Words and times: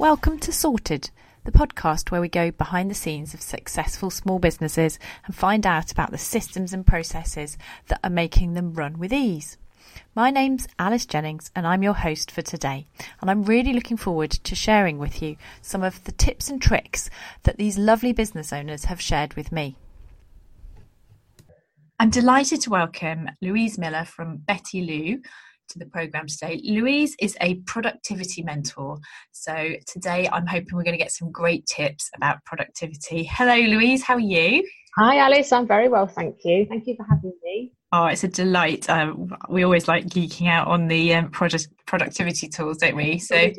Welcome 0.00 0.38
to 0.38 0.50
Sorted, 0.50 1.10
the 1.44 1.52
podcast 1.52 2.10
where 2.10 2.22
we 2.22 2.28
go 2.30 2.50
behind 2.50 2.90
the 2.90 2.94
scenes 2.94 3.34
of 3.34 3.42
successful 3.42 4.08
small 4.08 4.38
businesses 4.38 4.98
and 5.26 5.36
find 5.36 5.66
out 5.66 5.92
about 5.92 6.10
the 6.10 6.16
systems 6.16 6.72
and 6.72 6.86
processes 6.86 7.58
that 7.88 8.00
are 8.02 8.08
making 8.08 8.54
them 8.54 8.72
run 8.72 8.98
with 8.98 9.12
ease. 9.12 9.58
My 10.14 10.30
name's 10.30 10.66
Alice 10.78 11.04
Jennings 11.04 11.50
and 11.54 11.66
I'm 11.66 11.82
your 11.82 11.92
host 11.92 12.30
for 12.30 12.40
today. 12.40 12.86
And 13.20 13.30
I'm 13.30 13.42
really 13.42 13.74
looking 13.74 13.98
forward 13.98 14.30
to 14.30 14.54
sharing 14.54 14.96
with 14.96 15.20
you 15.20 15.36
some 15.60 15.82
of 15.82 16.02
the 16.04 16.12
tips 16.12 16.48
and 16.48 16.62
tricks 16.62 17.10
that 17.42 17.58
these 17.58 17.76
lovely 17.76 18.14
business 18.14 18.54
owners 18.54 18.86
have 18.86 19.02
shared 19.02 19.34
with 19.34 19.52
me. 19.52 19.76
I'm 21.98 22.08
delighted 22.08 22.62
to 22.62 22.70
welcome 22.70 23.28
Louise 23.42 23.78
Miller 23.78 24.06
from 24.06 24.38
Betty 24.38 24.80
Lou 24.80 25.20
to 25.70 25.78
the 25.78 25.86
program 25.86 26.26
today. 26.26 26.60
Louise 26.64 27.16
is 27.20 27.36
a 27.40 27.56
productivity 27.66 28.42
mentor. 28.42 28.98
So 29.32 29.74
today 29.86 30.28
I'm 30.32 30.46
hoping 30.46 30.68
we're 30.74 30.84
going 30.84 30.98
to 30.98 31.02
get 31.02 31.12
some 31.12 31.30
great 31.30 31.66
tips 31.66 32.10
about 32.16 32.44
productivity. 32.44 33.24
Hello, 33.24 33.56
Louise. 33.56 34.02
How 34.02 34.14
are 34.14 34.20
you? 34.20 34.66
Hi, 34.96 35.18
Alice. 35.18 35.52
I'm 35.52 35.66
very 35.66 35.88
well, 35.88 36.06
thank 36.06 36.36
you. 36.44 36.66
Thank 36.68 36.86
you 36.86 36.96
for 36.96 37.06
having 37.08 37.32
me. 37.44 37.72
Oh, 37.92 38.06
it's 38.06 38.24
a 38.24 38.28
delight. 38.28 38.88
Um, 38.90 39.36
we 39.48 39.64
always 39.64 39.88
like 39.88 40.06
geeking 40.06 40.48
out 40.48 40.68
on 40.68 40.88
the 40.88 41.14
um, 41.14 41.30
project 41.30 41.68
productivity 41.86 42.48
tools, 42.48 42.78
don't 42.78 42.96
we? 42.96 43.18
So, 43.18 43.50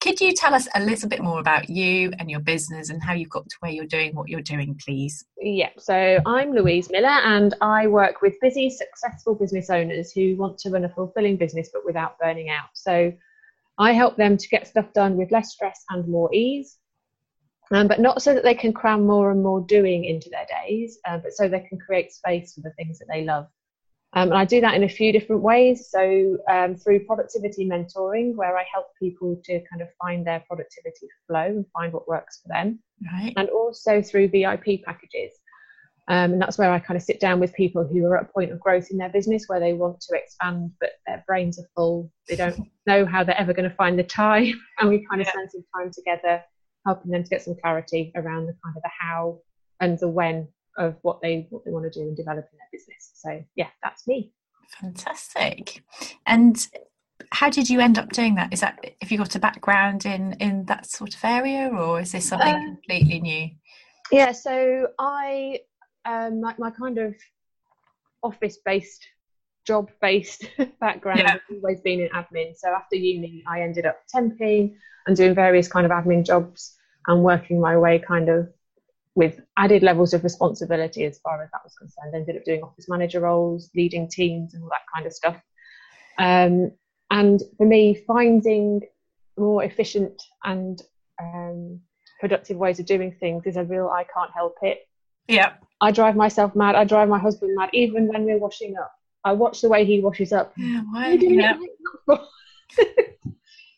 could 0.00 0.20
you 0.20 0.32
tell 0.32 0.54
us 0.54 0.66
a 0.74 0.80
little 0.80 1.08
bit 1.08 1.22
more 1.22 1.40
about 1.40 1.68
you 1.68 2.10
and 2.18 2.30
your 2.30 2.40
business 2.40 2.88
and 2.88 3.02
how 3.02 3.12
you've 3.12 3.28
got 3.28 3.48
to 3.48 3.56
where 3.60 3.70
you're 3.70 3.84
doing 3.84 4.14
what 4.14 4.28
you're 4.28 4.40
doing, 4.40 4.78
please? 4.82 5.24
Yeah, 5.38 5.68
so 5.78 6.18
I'm 6.24 6.52
Louise 6.52 6.90
Miller 6.90 7.08
and 7.08 7.54
I 7.60 7.86
work 7.86 8.22
with 8.22 8.34
busy, 8.40 8.70
successful 8.70 9.34
business 9.34 9.68
owners 9.68 10.10
who 10.12 10.36
want 10.36 10.58
to 10.60 10.70
run 10.70 10.86
a 10.86 10.88
fulfilling 10.88 11.36
business 11.36 11.68
but 11.72 11.84
without 11.84 12.18
burning 12.18 12.48
out. 12.48 12.70
So 12.72 13.12
I 13.78 13.92
help 13.92 14.16
them 14.16 14.38
to 14.38 14.48
get 14.48 14.66
stuff 14.66 14.90
done 14.94 15.16
with 15.16 15.30
less 15.30 15.52
stress 15.52 15.84
and 15.90 16.08
more 16.08 16.32
ease. 16.34 16.78
Um, 17.72 17.86
but 17.86 18.00
not 18.00 18.20
so 18.20 18.34
that 18.34 18.42
they 18.42 18.54
can 18.54 18.72
cram 18.72 19.06
more 19.06 19.30
and 19.30 19.42
more 19.42 19.60
doing 19.60 20.04
into 20.04 20.28
their 20.28 20.46
days, 20.66 20.98
uh, 21.06 21.18
but 21.18 21.32
so 21.32 21.46
they 21.46 21.60
can 21.60 21.78
create 21.78 22.10
space 22.10 22.54
for 22.54 22.62
the 22.62 22.72
things 22.72 22.98
that 22.98 23.06
they 23.08 23.24
love. 23.24 23.46
Um, 24.12 24.30
and 24.30 24.38
I 24.38 24.44
do 24.44 24.60
that 24.60 24.74
in 24.74 24.82
a 24.82 24.88
few 24.88 25.12
different 25.12 25.42
ways. 25.42 25.88
So, 25.88 26.36
um, 26.50 26.74
through 26.74 27.06
productivity 27.06 27.68
mentoring, 27.68 28.34
where 28.34 28.56
I 28.56 28.64
help 28.72 28.86
people 28.98 29.40
to 29.44 29.62
kind 29.70 29.82
of 29.82 29.88
find 30.02 30.26
their 30.26 30.42
productivity 30.48 31.06
flow 31.28 31.46
and 31.46 31.64
find 31.72 31.92
what 31.92 32.08
works 32.08 32.40
for 32.42 32.48
them. 32.48 32.80
Right. 33.12 33.32
And 33.36 33.48
also 33.50 34.02
through 34.02 34.28
VIP 34.28 34.82
packages. 34.84 35.32
Um, 36.08 36.32
and 36.32 36.42
that's 36.42 36.58
where 36.58 36.72
I 36.72 36.80
kind 36.80 36.96
of 36.96 37.04
sit 37.04 37.20
down 37.20 37.38
with 37.38 37.54
people 37.54 37.86
who 37.86 38.04
are 38.06 38.16
at 38.16 38.24
a 38.24 38.32
point 38.32 38.50
of 38.50 38.58
growth 38.58 38.88
in 38.90 38.98
their 38.98 39.10
business 39.10 39.44
where 39.46 39.60
they 39.60 39.74
want 39.74 40.00
to 40.00 40.16
expand, 40.16 40.72
but 40.80 40.90
their 41.06 41.22
brains 41.24 41.56
are 41.60 41.68
full. 41.76 42.10
They 42.28 42.34
don't 42.34 42.68
know 42.86 43.06
how 43.06 43.22
they're 43.22 43.38
ever 43.40 43.52
going 43.52 43.70
to 43.70 43.76
find 43.76 43.96
the 43.96 44.02
time. 44.02 44.60
And 44.80 44.88
we 44.88 45.06
kind 45.08 45.20
of 45.20 45.28
yeah. 45.28 45.32
spend 45.32 45.50
some 45.52 45.64
time 45.76 45.92
together 45.92 46.42
helping 46.84 47.12
them 47.12 47.22
to 47.22 47.30
get 47.30 47.42
some 47.42 47.54
clarity 47.62 48.10
around 48.16 48.46
the 48.46 48.56
kind 48.64 48.76
of 48.76 48.82
the 48.82 48.90
how 48.98 49.38
and 49.78 49.98
the 50.00 50.08
when 50.08 50.48
of 50.80 50.96
what 51.02 51.20
they 51.20 51.46
what 51.50 51.64
they 51.64 51.70
want 51.70 51.84
to 51.84 51.90
do 51.90 52.08
and 52.08 52.16
developing 52.16 52.58
their 52.58 52.68
business. 52.72 53.12
So 53.14 53.44
yeah, 53.54 53.68
that's 53.82 54.08
me. 54.08 54.32
Fantastic. 54.80 55.82
And 56.26 56.66
how 57.32 57.50
did 57.50 57.68
you 57.68 57.80
end 57.80 57.98
up 57.98 58.10
doing 58.10 58.34
that? 58.36 58.52
Is 58.52 58.60
that 58.60 58.78
if 59.00 59.12
you 59.12 59.18
got 59.18 59.36
a 59.36 59.38
background 59.38 60.06
in 60.06 60.32
in 60.34 60.64
that 60.64 60.86
sort 60.86 61.14
of 61.14 61.22
area, 61.22 61.68
or 61.68 62.00
is 62.00 62.12
this 62.12 62.28
something 62.28 62.54
uh, 62.54 62.64
completely 62.64 63.20
new? 63.20 63.50
Yeah, 64.10 64.32
so 64.32 64.88
I 64.98 65.60
um 66.06 66.40
like 66.40 66.58
my 66.58 66.70
kind 66.70 66.98
of 66.98 67.14
office 68.22 68.58
based 68.64 69.06
job 69.66 69.90
based 70.00 70.46
background 70.80 71.20
yeah. 71.20 71.32
has 71.32 71.40
always 71.52 71.80
been 71.82 72.00
in 72.00 72.08
admin. 72.08 72.56
So 72.56 72.70
after 72.70 72.96
uni, 72.96 73.44
I 73.46 73.60
ended 73.60 73.84
up 73.86 73.98
temping 74.12 74.74
and 75.06 75.16
doing 75.16 75.34
various 75.34 75.68
kind 75.68 75.84
of 75.84 75.92
admin 75.92 76.24
jobs 76.24 76.74
and 77.06 77.22
working 77.22 77.60
my 77.60 77.76
way 77.76 77.98
kind 77.98 78.28
of 78.28 78.48
with 79.14 79.40
added 79.56 79.82
levels 79.82 80.14
of 80.14 80.24
responsibility 80.24 81.04
as 81.04 81.18
far 81.18 81.42
as 81.42 81.50
that 81.50 81.62
was 81.64 81.74
concerned. 81.74 82.14
I 82.14 82.18
Ended 82.18 82.36
up 82.36 82.44
doing 82.44 82.62
office 82.62 82.88
manager 82.88 83.20
roles, 83.20 83.70
leading 83.74 84.08
teams, 84.08 84.54
and 84.54 84.62
all 84.62 84.70
that 84.70 84.82
kind 84.94 85.06
of 85.06 85.12
stuff. 85.12 85.36
Um, 86.18 86.72
and 87.10 87.42
for 87.56 87.66
me, 87.66 87.94
finding 88.06 88.82
more 89.36 89.64
efficient 89.64 90.22
and 90.44 90.80
um, 91.20 91.80
productive 92.20 92.56
ways 92.56 92.78
of 92.78 92.86
doing 92.86 93.12
things 93.18 93.46
is 93.46 93.56
a 93.56 93.64
real 93.64 93.88
I 93.88 94.04
can't 94.14 94.30
help 94.32 94.54
it. 94.62 94.86
Yeah. 95.26 95.54
I 95.80 95.90
drive 95.90 96.14
myself 96.14 96.54
mad. 96.54 96.74
I 96.74 96.84
drive 96.84 97.08
my 97.08 97.18
husband 97.18 97.56
mad, 97.56 97.70
even 97.72 98.06
when 98.06 98.24
we're 98.24 98.38
washing 98.38 98.76
up. 98.76 98.92
I 99.24 99.32
watch 99.32 99.60
the 99.60 99.68
way 99.68 99.84
he 99.84 100.00
washes 100.00 100.32
up. 100.32 100.52
Yeah, 100.56 100.82
why? 100.90 101.12
Yeah. 101.12 101.58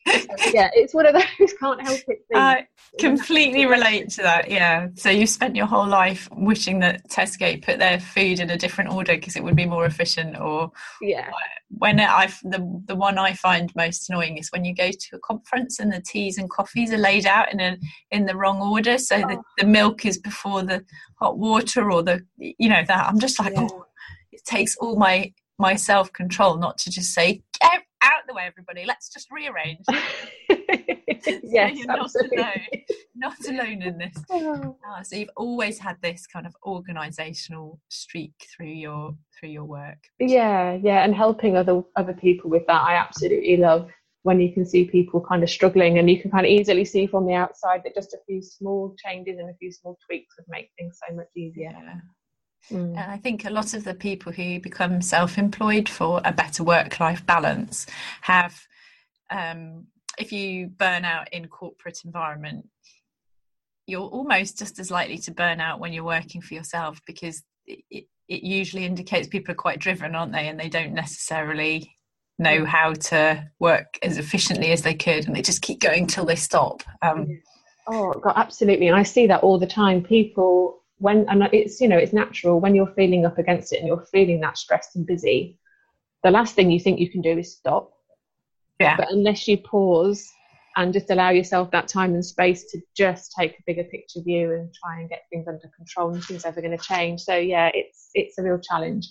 yeah, 0.06 0.70
it's 0.74 0.94
one 0.94 1.06
of 1.06 1.14
those 1.14 1.52
can't 1.60 1.80
help 1.80 1.98
it. 2.00 2.04
Things. 2.06 2.22
I 2.34 2.66
completely 2.98 3.66
relate 3.66 4.10
to 4.10 4.22
that. 4.22 4.50
Yeah. 4.50 4.88
So 4.94 5.10
you 5.10 5.26
spent 5.26 5.54
your 5.54 5.66
whole 5.66 5.86
life 5.86 6.28
wishing 6.32 6.80
that 6.80 7.08
Tesco 7.08 7.62
put 7.62 7.78
their 7.78 8.00
food 8.00 8.40
in 8.40 8.50
a 8.50 8.58
different 8.58 8.90
order 8.90 9.14
because 9.14 9.36
it 9.36 9.44
would 9.44 9.56
be 9.56 9.66
more 9.66 9.86
efficient. 9.86 10.38
Or 10.40 10.72
yeah, 11.00 11.30
when 11.78 12.00
I 12.00 12.32
the 12.42 12.82
the 12.86 12.96
one 12.96 13.18
I 13.18 13.34
find 13.34 13.72
most 13.76 14.10
annoying 14.10 14.38
is 14.38 14.50
when 14.50 14.64
you 14.64 14.74
go 14.74 14.90
to 14.90 15.16
a 15.16 15.20
conference 15.20 15.78
and 15.78 15.92
the 15.92 16.00
teas 16.00 16.38
and 16.38 16.50
coffees 16.50 16.92
are 16.92 16.98
laid 16.98 17.26
out 17.26 17.52
in 17.52 17.60
a 17.60 17.78
in 18.10 18.26
the 18.26 18.36
wrong 18.36 18.60
order. 18.60 18.98
So 18.98 19.16
oh. 19.16 19.28
the, 19.28 19.42
the 19.58 19.66
milk 19.66 20.04
is 20.04 20.18
before 20.18 20.62
the 20.62 20.84
hot 21.20 21.38
water 21.38 21.90
or 21.90 22.02
the 22.02 22.24
you 22.36 22.68
know 22.68 22.82
that 22.86 23.06
I'm 23.06 23.20
just 23.20 23.38
like 23.38 23.52
yeah. 23.54 23.68
oh, 23.70 23.86
it 24.32 24.44
takes 24.44 24.76
all 24.76 24.96
my 24.96 25.32
my 25.58 25.76
self 25.76 26.12
control 26.12 26.56
not 26.56 26.76
to 26.78 26.90
just 26.90 27.14
say 27.14 27.42
get 27.60 27.82
out 28.04 28.22
the 28.26 28.34
way, 28.34 28.44
everybody. 28.46 28.84
Let's 28.86 29.08
just 29.08 29.28
rearrange. 29.30 29.84
yes, 31.44 31.76
you're 31.76 31.86
not 31.86 32.10
alone, 32.14 32.66
not 33.14 33.48
alone 33.48 33.82
in 33.82 33.98
this. 33.98 34.16
Oh. 34.30 34.76
Ah, 34.84 35.02
so 35.02 35.16
you've 35.16 35.30
always 35.36 35.78
had 35.78 35.96
this 36.02 36.26
kind 36.26 36.46
of 36.46 36.56
organisational 36.64 37.78
streak 37.88 38.32
through 38.54 38.66
your 38.66 39.14
through 39.38 39.50
your 39.50 39.64
work. 39.64 39.98
Yeah, 40.18 40.78
yeah, 40.82 41.04
and 41.04 41.14
helping 41.14 41.56
other 41.56 41.82
other 41.96 42.14
people 42.14 42.50
with 42.50 42.66
that, 42.66 42.82
I 42.82 42.94
absolutely 42.94 43.56
love 43.56 43.90
when 44.22 44.40
you 44.40 44.52
can 44.52 44.64
see 44.64 44.84
people 44.84 45.20
kind 45.20 45.42
of 45.42 45.50
struggling 45.50 45.98
and 45.98 46.08
you 46.08 46.20
can 46.20 46.30
kind 46.30 46.46
of 46.46 46.50
easily 46.50 46.84
see 46.84 47.06
from 47.06 47.26
the 47.26 47.34
outside 47.34 47.82
that 47.84 47.94
just 47.94 48.14
a 48.14 48.18
few 48.26 48.40
small 48.40 48.94
changes 49.04 49.38
and 49.38 49.50
a 49.50 49.54
few 49.54 49.72
small 49.72 49.98
tweaks 50.06 50.36
would 50.38 50.46
make 50.48 50.70
things 50.78 50.98
so 51.08 51.14
much 51.14 51.26
easier. 51.36 51.70
Yeah. 51.72 51.94
Mm. 52.70 52.96
And 52.96 53.10
I 53.10 53.16
think 53.16 53.44
a 53.44 53.50
lot 53.50 53.74
of 53.74 53.84
the 53.84 53.94
people 53.94 54.32
who 54.32 54.60
become 54.60 55.02
self 55.02 55.38
employed 55.38 55.88
for 55.88 56.20
a 56.24 56.32
better 56.32 56.62
work 56.62 57.00
life 57.00 57.24
balance 57.26 57.86
have, 58.22 58.60
um, 59.30 59.86
if 60.18 60.32
you 60.32 60.68
burn 60.68 61.04
out 61.04 61.32
in 61.32 61.48
corporate 61.48 62.00
environment, 62.04 62.66
you're 63.86 64.08
almost 64.08 64.58
just 64.58 64.78
as 64.78 64.90
likely 64.90 65.18
to 65.18 65.32
burn 65.32 65.60
out 65.60 65.80
when 65.80 65.92
you're 65.92 66.04
working 66.04 66.40
for 66.40 66.54
yourself 66.54 67.00
because 67.06 67.42
it, 67.66 67.80
it, 67.90 68.42
usually 68.42 68.84
indicates 68.84 69.28
people 69.28 69.52
are 69.52 69.56
quite 69.56 69.78
driven, 69.78 70.14
aren't 70.14 70.32
they? 70.32 70.48
And 70.48 70.58
they 70.58 70.68
don't 70.68 70.94
necessarily 70.94 71.92
know 72.38 72.60
mm. 72.60 72.66
how 72.66 72.94
to 72.94 73.44
work 73.58 73.98
as 74.02 74.18
efficiently 74.18 74.72
as 74.72 74.82
they 74.82 74.94
could 74.94 75.26
and 75.26 75.34
they 75.34 75.42
just 75.42 75.62
keep 75.62 75.80
going 75.80 76.06
till 76.06 76.24
they 76.24 76.36
stop. 76.36 76.82
Um, 77.02 77.42
oh, 77.88 78.12
God, 78.12 78.34
absolutely. 78.36 78.86
And 78.88 78.96
I 78.96 79.02
see 79.02 79.26
that 79.26 79.42
all 79.42 79.58
the 79.58 79.66
time. 79.66 80.02
People 80.02 80.81
when 81.02 81.28
and 81.28 81.42
it's 81.52 81.80
you 81.80 81.88
know 81.88 81.98
it's 81.98 82.12
natural 82.12 82.60
when 82.60 82.74
you're 82.74 82.94
feeling 82.94 83.26
up 83.26 83.38
against 83.38 83.72
it 83.72 83.78
and 83.78 83.86
you're 83.88 84.06
feeling 84.12 84.40
that 84.40 84.56
stressed 84.56 84.96
and 84.96 85.06
busy 85.06 85.58
the 86.22 86.30
last 86.30 86.54
thing 86.54 86.70
you 86.70 86.80
think 86.80 87.00
you 87.00 87.10
can 87.10 87.20
do 87.20 87.38
is 87.38 87.56
stop. 87.56 87.92
Yeah. 88.80 88.96
But 88.96 89.10
unless 89.10 89.46
you 89.46 89.58
pause 89.58 90.32
and 90.76 90.92
just 90.92 91.10
allow 91.10 91.30
yourself 91.30 91.70
that 91.72 91.88
time 91.88 92.14
and 92.14 92.24
space 92.24 92.64
to 92.72 92.80
just 92.96 93.34
take 93.38 93.52
a 93.52 93.62
bigger 93.66 93.84
picture 93.84 94.20
view 94.22 94.52
and 94.52 94.72
try 94.72 95.00
and 95.00 95.08
get 95.08 95.24
things 95.30 95.46
under 95.46 95.70
control 95.76 96.10
nothing's 96.10 96.44
ever 96.44 96.60
going 96.60 96.76
to 96.76 96.82
change. 96.82 97.20
So 97.20 97.36
yeah 97.36 97.70
it's 97.74 98.10
it's 98.14 98.38
a 98.38 98.42
real 98.42 98.58
challenge. 98.58 99.08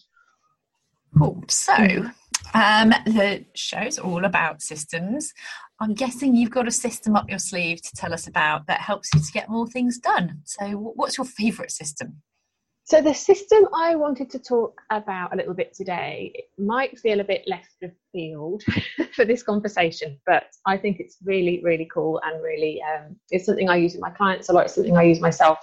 Cool. 1.18 1.44
So 1.48 2.10
um, 2.54 2.90
the 3.06 3.46
show's 3.56 3.98
all 3.98 4.26
about 4.26 4.62
systems. 4.62 5.34
I'm 5.80 5.94
guessing 5.94 6.36
you've 6.36 6.52
got 6.52 6.68
a 6.68 6.72
system 6.72 7.16
up 7.16 7.30
your 7.30 7.40
sleeve 7.40 7.82
to 7.82 7.96
tell 7.96 8.14
us 8.14 8.28
about 8.28 8.68
that 8.68 8.82
helps 8.82 9.10
you 9.14 9.20
to 9.20 9.32
get 9.32 9.50
more 9.50 9.68
things 9.68 9.98
done. 9.98 10.42
So, 10.46 10.70
what's 10.96 11.18
your 11.18 11.26
favourite 11.26 11.72
system? 11.72 12.22
So, 12.84 13.02
the 13.02 13.14
system 13.14 13.68
I 13.74 13.96
wanted 13.96 14.30
to 14.32 14.40
talk 14.40 14.82
about 14.92 15.34
a 15.34 15.38
little 15.38 15.54
bit 15.54 15.74
today 15.74 16.32
it 16.36 16.46
might 16.62 17.00
feel 17.00 17.20
a 17.20 17.24
bit 17.24 17.44
left 17.48 17.84
of 17.84 17.92
field 18.12 18.64
for 19.16 19.26
this 19.26 19.44
conversation, 19.44 20.20
but 20.26 20.46
I 20.66 20.78
think 20.78 21.00
it's 21.00 21.18
really, 21.24 21.62
really 21.64 21.90
cool 21.92 22.22
and 22.24 22.44
really 22.44 22.82
um, 22.82 23.16
it's 23.30 23.46
something 23.46 23.70
I 23.70 23.78
use 23.78 23.94
with 23.94 24.02
my 24.02 24.12
clients 24.12 24.50
a 24.50 24.54
lot. 24.54 24.66
It's 24.66 24.76
something 24.76 24.98
I 24.98 25.04
use 25.04 25.20
myself. 25.20 25.60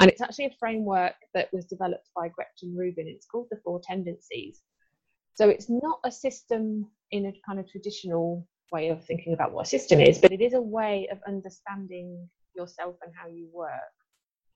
And 0.00 0.10
it's 0.10 0.20
actually 0.20 0.46
a 0.46 0.56
framework 0.58 1.14
that 1.34 1.48
was 1.52 1.66
developed 1.66 2.08
by 2.16 2.28
Gretchen 2.28 2.74
Rubin. 2.76 3.06
It's 3.06 3.26
called 3.26 3.48
the 3.50 3.58
Four 3.62 3.80
Tendencies. 3.84 4.60
So 5.34 5.48
it's 5.48 5.68
not 5.68 5.98
a 6.04 6.12
system 6.12 6.86
in 7.10 7.26
a 7.26 7.32
kind 7.46 7.58
of 7.58 7.68
traditional 7.68 8.46
way 8.70 8.88
of 8.88 9.04
thinking 9.04 9.34
about 9.34 9.52
what 9.52 9.66
a 9.66 9.68
system 9.68 10.00
is, 10.00 10.18
but 10.18 10.32
it 10.32 10.40
is 10.40 10.54
a 10.54 10.60
way 10.60 11.08
of 11.10 11.18
understanding 11.26 12.28
yourself 12.54 12.96
and 13.02 13.12
how 13.14 13.28
you 13.28 13.48
work 13.52 13.72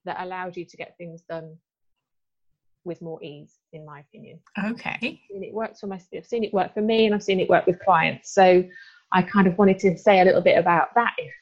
that 0.05 0.21
allows 0.21 0.57
you 0.57 0.65
to 0.65 0.77
get 0.77 0.95
things 0.97 1.23
done 1.29 1.57
with 2.85 3.03
more 3.03 3.23
ease, 3.23 3.59
in 3.73 3.85
my 3.85 4.01
opinion. 4.01 4.39
Okay. 4.65 5.21
And 5.35 5.45
it 5.45 5.53
works 5.53 5.81
for 5.81 5.89
my, 5.89 6.01
I've 6.15 6.27
seen 6.27 6.45
it 6.45 6.55
work 6.55 6.73
for 6.73 6.83
me, 6.83 7.07
and 7.07 7.15
I've 7.15 7.23
seen 7.23 7.41
it 7.41 7.49
work 7.49 7.67
with 7.67 7.79
clients. 7.85 8.33
So 8.33 8.65
I 9.13 9.23
kind 9.23 9.47
of 9.47 9.59
wanted 9.59 9.79
to 9.81 9.99
say 9.99 10.21
a 10.21 10.25
little 10.25 10.41
bit 10.41 10.59
about 10.59 10.89
that, 10.95 11.15
if 11.19 11.33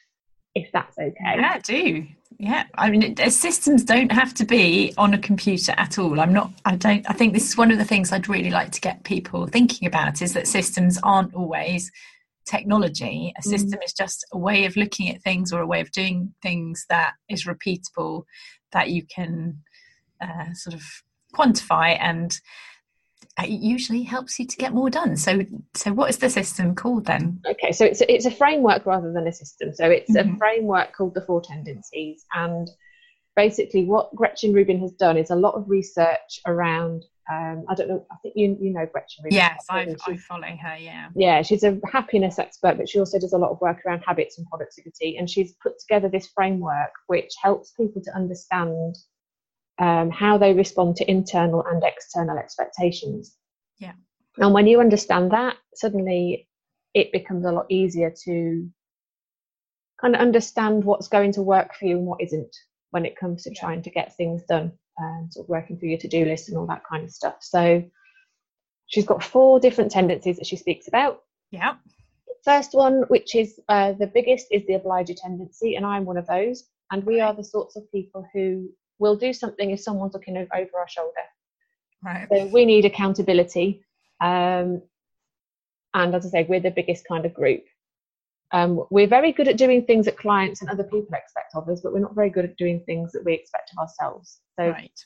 if 0.55 0.71
that's 0.71 0.97
okay. 0.97 1.13
Yeah, 1.21 1.59
do. 1.59 2.07
Yeah, 2.37 2.63
I 2.75 2.89
mean, 2.89 3.03
it, 3.03 3.31
systems 3.31 3.83
don't 3.83 4.11
have 4.11 4.33
to 4.35 4.45
be 4.45 4.93
on 4.97 5.13
a 5.13 5.17
computer 5.17 5.73
at 5.77 5.97
all. 5.97 6.19
I'm 6.19 6.33
not. 6.33 6.51
I 6.65 6.75
don't. 6.75 7.09
I 7.09 7.13
think 7.13 7.33
this 7.33 7.49
is 7.49 7.57
one 7.57 7.71
of 7.71 7.77
the 7.77 7.85
things 7.85 8.11
I'd 8.11 8.27
really 8.27 8.49
like 8.49 8.71
to 8.71 8.81
get 8.81 9.03
people 9.03 9.47
thinking 9.47 9.87
about 9.87 10.21
is 10.21 10.33
that 10.33 10.47
systems 10.47 10.97
aren't 11.03 11.33
always 11.33 11.91
technology. 12.45 13.33
A 13.37 13.41
mm. 13.41 13.49
system 13.49 13.79
mm. 13.79 13.85
is 13.85 13.93
just 13.93 14.25
a 14.33 14.37
way 14.37 14.65
of 14.65 14.75
looking 14.75 15.09
at 15.09 15.21
things 15.21 15.53
or 15.53 15.61
a 15.61 15.67
way 15.67 15.81
of 15.81 15.91
doing 15.91 16.33
things 16.41 16.85
that 16.89 17.13
is 17.29 17.45
repeatable, 17.45 18.23
that 18.71 18.89
you 18.89 19.03
can 19.05 19.59
uh, 20.21 20.53
sort 20.53 20.73
of 20.73 20.83
quantify 21.33 21.97
and 21.99 22.39
it 23.43 23.49
usually 23.49 24.03
helps 24.03 24.39
you 24.39 24.47
to 24.47 24.55
get 24.55 24.73
more 24.73 24.89
done. 24.89 25.17
So, 25.17 25.41
so 25.73 25.91
what 25.91 26.09
is 26.09 26.17
the 26.17 26.29
system 26.29 26.73
called 26.73 27.05
then? 27.05 27.41
Okay, 27.45 27.71
so 27.73 27.83
it's 27.85 28.01
a, 28.01 28.13
it's 28.13 28.25
a 28.25 28.31
framework 28.31 28.85
rather 28.85 29.11
than 29.11 29.27
a 29.27 29.33
system. 29.33 29.73
So 29.73 29.89
it's 29.89 30.11
mm-hmm. 30.11 30.35
a 30.35 30.37
framework 30.37 30.95
called 30.95 31.15
the 31.15 31.21
Four 31.21 31.41
Tendencies, 31.41 32.23
and 32.33 32.69
basically 33.35 33.85
what 33.85 34.15
Gretchen 34.15 34.53
Rubin 34.53 34.79
has 34.79 34.93
done 34.93 35.17
is 35.17 35.31
a 35.31 35.35
lot 35.35 35.55
of 35.55 35.69
research 35.69 36.39
around. 36.47 37.03
Um, 37.29 37.65
I 37.67 37.75
don't 37.75 37.89
know. 37.89 38.05
I 38.09 38.15
think 38.21 38.35
you 38.37 38.57
you 38.61 38.71
know 38.71 38.85
Gretchen 38.89 39.25
Rubin. 39.25 39.35
Yes, 39.35 39.65
I, 39.69 39.95
I 40.07 40.17
follow 40.17 40.43
her. 40.43 40.77
Yeah. 40.77 41.09
Yeah, 41.15 41.41
she's 41.41 41.63
a 41.63 41.77
happiness 41.91 42.39
expert, 42.39 42.77
but 42.77 42.87
she 42.87 42.99
also 42.99 43.19
does 43.19 43.33
a 43.33 43.37
lot 43.37 43.51
of 43.51 43.59
work 43.59 43.79
around 43.85 44.03
habits 44.07 44.37
and 44.37 44.47
productivity. 44.47 45.17
And 45.17 45.29
she's 45.29 45.53
put 45.61 45.77
together 45.79 46.07
this 46.07 46.27
framework 46.33 46.91
which 47.07 47.33
helps 47.41 47.71
people 47.71 48.01
to 48.03 48.15
understand 48.15 48.95
um, 49.79 50.09
how 50.09 50.37
they 50.37 50.53
respond 50.53 50.95
to 50.97 51.09
internal 51.09 51.63
and 51.65 51.83
external 51.83 52.37
expectations. 52.37 53.35
Yeah. 53.79 53.93
And 54.37 54.53
when 54.53 54.67
you 54.67 54.79
understand 54.79 55.31
that, 55.31 55.57
suddenly 55.75 56.47
it 56.93 57.11
becomes 57.11 57.45
a 57.45 57.51
lot 57.51 57.65
easier 57.69 58.13
to 58.23 58.69
kind 59.99 60.15
of 60.15 60.21
understand 60.21 60.83
what's 60.83 61.07
going 61.07 61.31
to 61.33 61.41
work 61.41 61.75
for 61.75 61.85
you 61.85 61.97
and 61.97 62.05
what 62.05 62.21
isn't 62.21 62.55
when 62.91 63.05
it 63.05 63.17
comes 63.17 63.43
to 63.43 63.49
yeah. 63.49 63.59
trying 63.59 63.81
to 63.81 63.89
get 63.89 64.15
things 64.15 64.43
done 64.43 64.71
and 64.97 65.33
sort 65.33 65.45
of 65.45 65.49
working 65.49 65.77
through 65.77 65.89
your 65.89 65.97
to-do 65.99 66.25
list 66.25 66.47
and 66.47 66.57
all 66.57 66.67
that 66.67 66.83
kind 66.89 67.03
of 67.03 67.11
stuff. 67.11 67.35
So 67.41 67.83
she's 68.87 69.05
got 69.05 69.23
four 69.23 69.59
different 69.59 69.91
tendencies 69.91 70.37
that 70.37 70.47
she 70.47 70.55
speaks 70.55 70.87
about. 70.87 71.21
Yeah. 71.51 71.75
First 72.43 72.73
one, 72.73 73.03
which 73.07 73.35
is 73.35 73.59
uh, 73.69 73.93
the 73.93 74.07
biggest, 74.07 74.47
is 74.51 74.65
the 74.67 74.75
obliger 74.75 75.15
tendency, 75.15 75.75
and 75.75 75.85
I'm 75.85 76.05
one 76.05 76.17
of 76.17 76.27
those. 76.27 76.63
And 76.91 77.03
we 77.03 77.19
are 77.19 77.33
the 77.33 77.43
sorts 77.43 77.75
of 77.75 77.91
people 77.91 78.25
who 78.33 78.69
we'll 78.99 79.15
do 79.15 79.33
something 79.33 79.71
if 79.71 79.79
someone's 79.79 80.13
looking 80.13 80.37
over 80.37 80.77
our 80.77 80.87
shoulder. 80.87 81.11
Right. 82.03 82.27
So 82.31 82.47
we 82.47 82.65
need 82.65 82.85
accountability. 82.85 83.83
Um, 84.21 84.81
and 85.93 86.13
as 86.13 86.25
I 86.25 86.29
say, 86.29 86.43
we're 86.47 86.59
the 86.59 86.71
biggest 86.71 87.07
kind 87.07 87.25
of 87.25 87.33
group. 87.33 87.63
Um, 88.51 88.85
we're 88.91 89.07
very 89.07 89.31
good 89.31 89.47
at 89.47 89.57
doing 89.57 89.85
things 89.85 90.05
that 90.05 90.17
clients 90.17 90.61
and 90.61 90.69
other 90.69 90.83
people 90.83 91.13
expect 91.13 91.55
of 91.55 91.67
us, 91.67 91.81
but 91.81 91.93
we're 91.93 91.99
not 91.99 92.15
very 92.15 92.29
good 92.29 92.45
at 92.45 92.57
doing 92.57 92.81
things 92.85 93.11
that 93.13 93.25
we 93.25 93.33
expect 93.33 93.71
of 93.71 93.79
ourselves. 93.79 94.39
So, 94.57 94.69
right. 94.69 94.99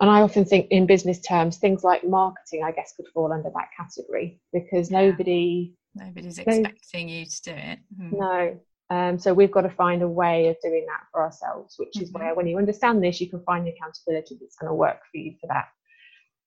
and 0.00 0.10
I 0.10 0.20
often 0.20 0.44
think 0.44 0.68
in 0.70 0.86
business 0.86 1.20
terms, 1.20 1.56
things 1.56 1.84
like 1.84 2.06
marketing, 2.06 2.64
I 2.64 2.72
guess, 2.72 2.92
could 2.96 3.06
fall 3.14 3.32
under 3.32 3.50
that 3.54 3.68
category 3.76 4.40
because 4.52 4.90
yeah. 4.90 5.00
nobody 5.00 5.74
nobody's 5.94 6.38
expecting 6.38 7.08
you 7.08 7.24
to 7.24 7.42
do 7.42 7.52
it. 7.52 7.78
Hmm. 7.96 8.10
No, 8.12 8.60
um, 8.90 9.18
so 9.18 9.34
we've 9.34 9.50
got 9.50 9.62
to 9.62 9.70
find 9.70 10.02
a 10.02 10.08
way 10.08 10.48
of 10.48 10.56
doing 10.62 10.86
that 10.86 11.04
for 11.12 11.22
ourselves, 11.22 11.74
which 11.78 11.94
mm-hmm. 11.94 12.04
is 12.04 12.12
where 12.12 12.34
when 12.34 12.46
you 12.46 12.56
understand 12.56 13.02
this, 13.02 13.20
you 13.20 13.28
can 13.28 13.42
find 13.42 13.66
the 13.66 13.70
accountability 13.70 14.38
that's 14.40 14.56
going 14.56 14.70
to 14.70 14.74
work 14.74 15.00
for 15.10 15.18
you 15.18 15.34
for 15.40 15.46
that. 15.48 15.68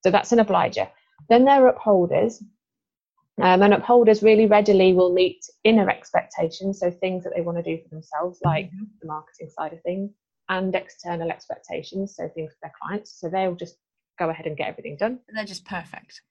So 0.03 0.09
that's 0.09 0.31
an 0.31 0.39
obliger. 0.39 0.89
Then 1.29 1.45
there 1.45 1.65
are 1.65 1.69
upholders. 1.69 2.43
Um, 3.41 3.63
and 3.63 3.73
upholders 3.73 4.21
really 4.21 4.45
readily 4.45 4.93
will 4.93 5.13
meet 5.13 5.43
inner 5.63 5.89
expectations, 5.89 6.79
so 6.79 6.91
things 6.91 7.23
that 7.23 7.33
they 7.35 7.41
want 7.41 7.57
to 7.57 7.63
do 7.63 7.81
for 7.81 7.89
themselves, 7.89 8.39
like 8.43 8.65
mm-hmm. 8.67 8.83
the 9.01 9.07
marketing 9.07 9.49
side 9.49 9.73
of 9.73 9.81
things, 9.83 10.11
and 10.49 10.75
external 10.75 11.31
expectations, 11.31 12.15
so 12.15 12.27
things 12.35 12.51
for 12.51 12.57
their 12.63 12.73
clients. 12.81 13.19
So 13.19 13.29
they'll 13.29 13.55
just 13.55 13.77
go 14.19 14.29
ahead 14.29 14.45
and 14.47 14.57
get 14.57 14.67
everything 14.67 14.97
done. 14.97 15.19
They're 15.33 15.45
just 15.45 15.65
perfect. 15.65 16.21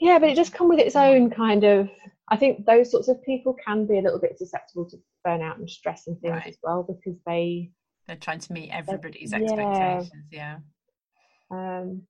Yeah, 0.00 0.18
but 0.18 0.28
it 0.28 0.36
just 0.36 0.52
comes 0.52 0.70
with 0.70 0.80
its 0.80 0.96
own 0.96 1.30
kind 1.30 1.64
of. 1.64 1.88
I 2.30 2.36
think 2.36 2.66
those 2.66 2.90
sorts 2.90 3.08
of 3.08 3.22
people 3.22 3.56
can 3.66 3.86
be 3.86 3.98
a 3.98 4.02
little 4.02 4.20
bit 4.20 4.38
susceptible 4.38 4.88
to 4.90 4.98
burnout 5.26 5.56
and 5.56 5.68
stress 5.68 6.06
and 6.06 6.20
things 6.20 6.32
right. 6.32 6.46
as 6.46 6.58
well 6.62 6.82
because 6.82 7.18
they 7.26 7.70
they're 8.08 8.16
trying 8.16 8.40
to 8.40 8.52
meet 8.52 8.70
everybody's 8.70 9.32
expectations. 9.32 10.10
Yeah. 10.30 10.58
Um, 11.50 12.02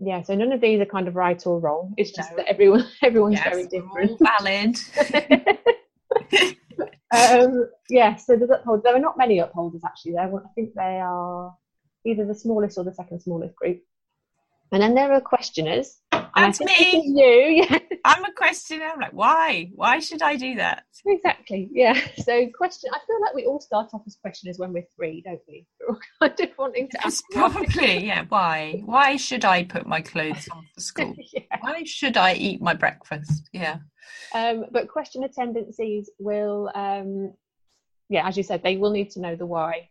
yeah. 0.00 0.22
So 0.22 0.34
none 0.34 0.52
of 0.52 0.60
these 0.60 0.80
are 0.80 0.86
kind 0.86 1.08
of 1.08 1.14
right 1.14 1.40
or 1.46 1.60
wrong. 1.60 1.94
It's 1.96 2.10
just 2.10 2.30
no. 2.32 2.38
that 2.38 2.48
everyone 2.48 2.86
everyone's 3.02 3.36
yes, 3.36 3.48
very 3.48 3.66
different. 3.66 4.20
valid. 4.20 4.76
um, 7.50 7.70
yeah. 7.88 8.16
So 8.16 8.36
there's 8.36 8.50
upholders. 8.50 8.82
There 8.82 8.96
are 8.96 9.00
not 9.00 9.16
many 9.16 9.38
upholders 9.38 9.82
actually. 9.84 10.12
There. 10.12 10.34
I 10.34 10.48
think 10.54 10.74
they 10.74 11.00
are 11.00 11.54
either 12.04 12.26
the 12.26 12.34
smallest 12.34 12.76
or 12.76 12.84
the 12.84 12.94
second 12.94 13.20
smallest 13.20 13.54
group. 13.54 13.80
And 14.72 14.82
then 14.82 14.94
there 14.94 15.12
are 15.12 15.20
questioners. 15.20 16.00
That's 16.34 16.60
me. 16.60 17.02
You, 17.04 17.66
yeah. 17.70 17.78
I'm 18.04 18.24
a 18.24 18.32
questioner. 18.32 18.86
I'm 18.86 19.00
like, 19.00 19.12
why? 19.12 19.70
Why 19.74 19.98
should 19.98 20.22
I 20.22 20.36
do 20.36 20.56
that? 20.56 20.84
Exactly. 21.06 21.68
Yeah. 21.72 21.98
So, 22.20 22.46
question. 22.56 22.90
I 22.92 22.98
feel 23.06 23.20
like 23.20 23.34
we 23.34 23.46
all 23.46 23.60
start 23.60 23.90
off 23.94 24.02
as 24.06 24.16
questioners 24.16 24.58
when 24.58 24.72
we're 24.72 24.86
three, 24.94 25.22
don't 25.22 25.40
we? 25.48 25.66
We're 25.80 25.94
all 25.94 26.00
kind 26.20 26.40
of 26.40 26.48
wanting 26.58 26.88
to 26.90 27.06
ask. 27.06 27.24
Probably. 27.32 28.06
yeah. 28.06 28.24
Why? 28.28 28.82
Why 28.84 29.16
should 29.16 29.44
I 29.44 29.64
put 29.64 29.86
my 29.86 30.00
clothes 30.00 30.48
on 30.52 30.64
for 30.74 30.80
school? 30.80 31.14
yeah. 31.32 31.42
Why 31.60 31.82
should 31.84 32.16
I 32.16 32.34
eat 32.34 32.60
my 32.60 32.74
breakfast? 32.74 33.48
Yeah. 33.52 33.78
Um, 34.34 34.66
but 34.70 34.88
questioner 34.88 35.28
tendencies 35.28 36.10
will, 36.18 36.70
um, 36.74 37.32
yeah, 38.08 38.26
as 38.26 38.36
you 38.36 38.42
said, 38.42 38.62
they 38.62 38.76
will 38.76 38.90
need 38.90 39.10
to 39.10 39.20
know 39.20 39.36
the 39.36 39.46
why. 39.46 39.88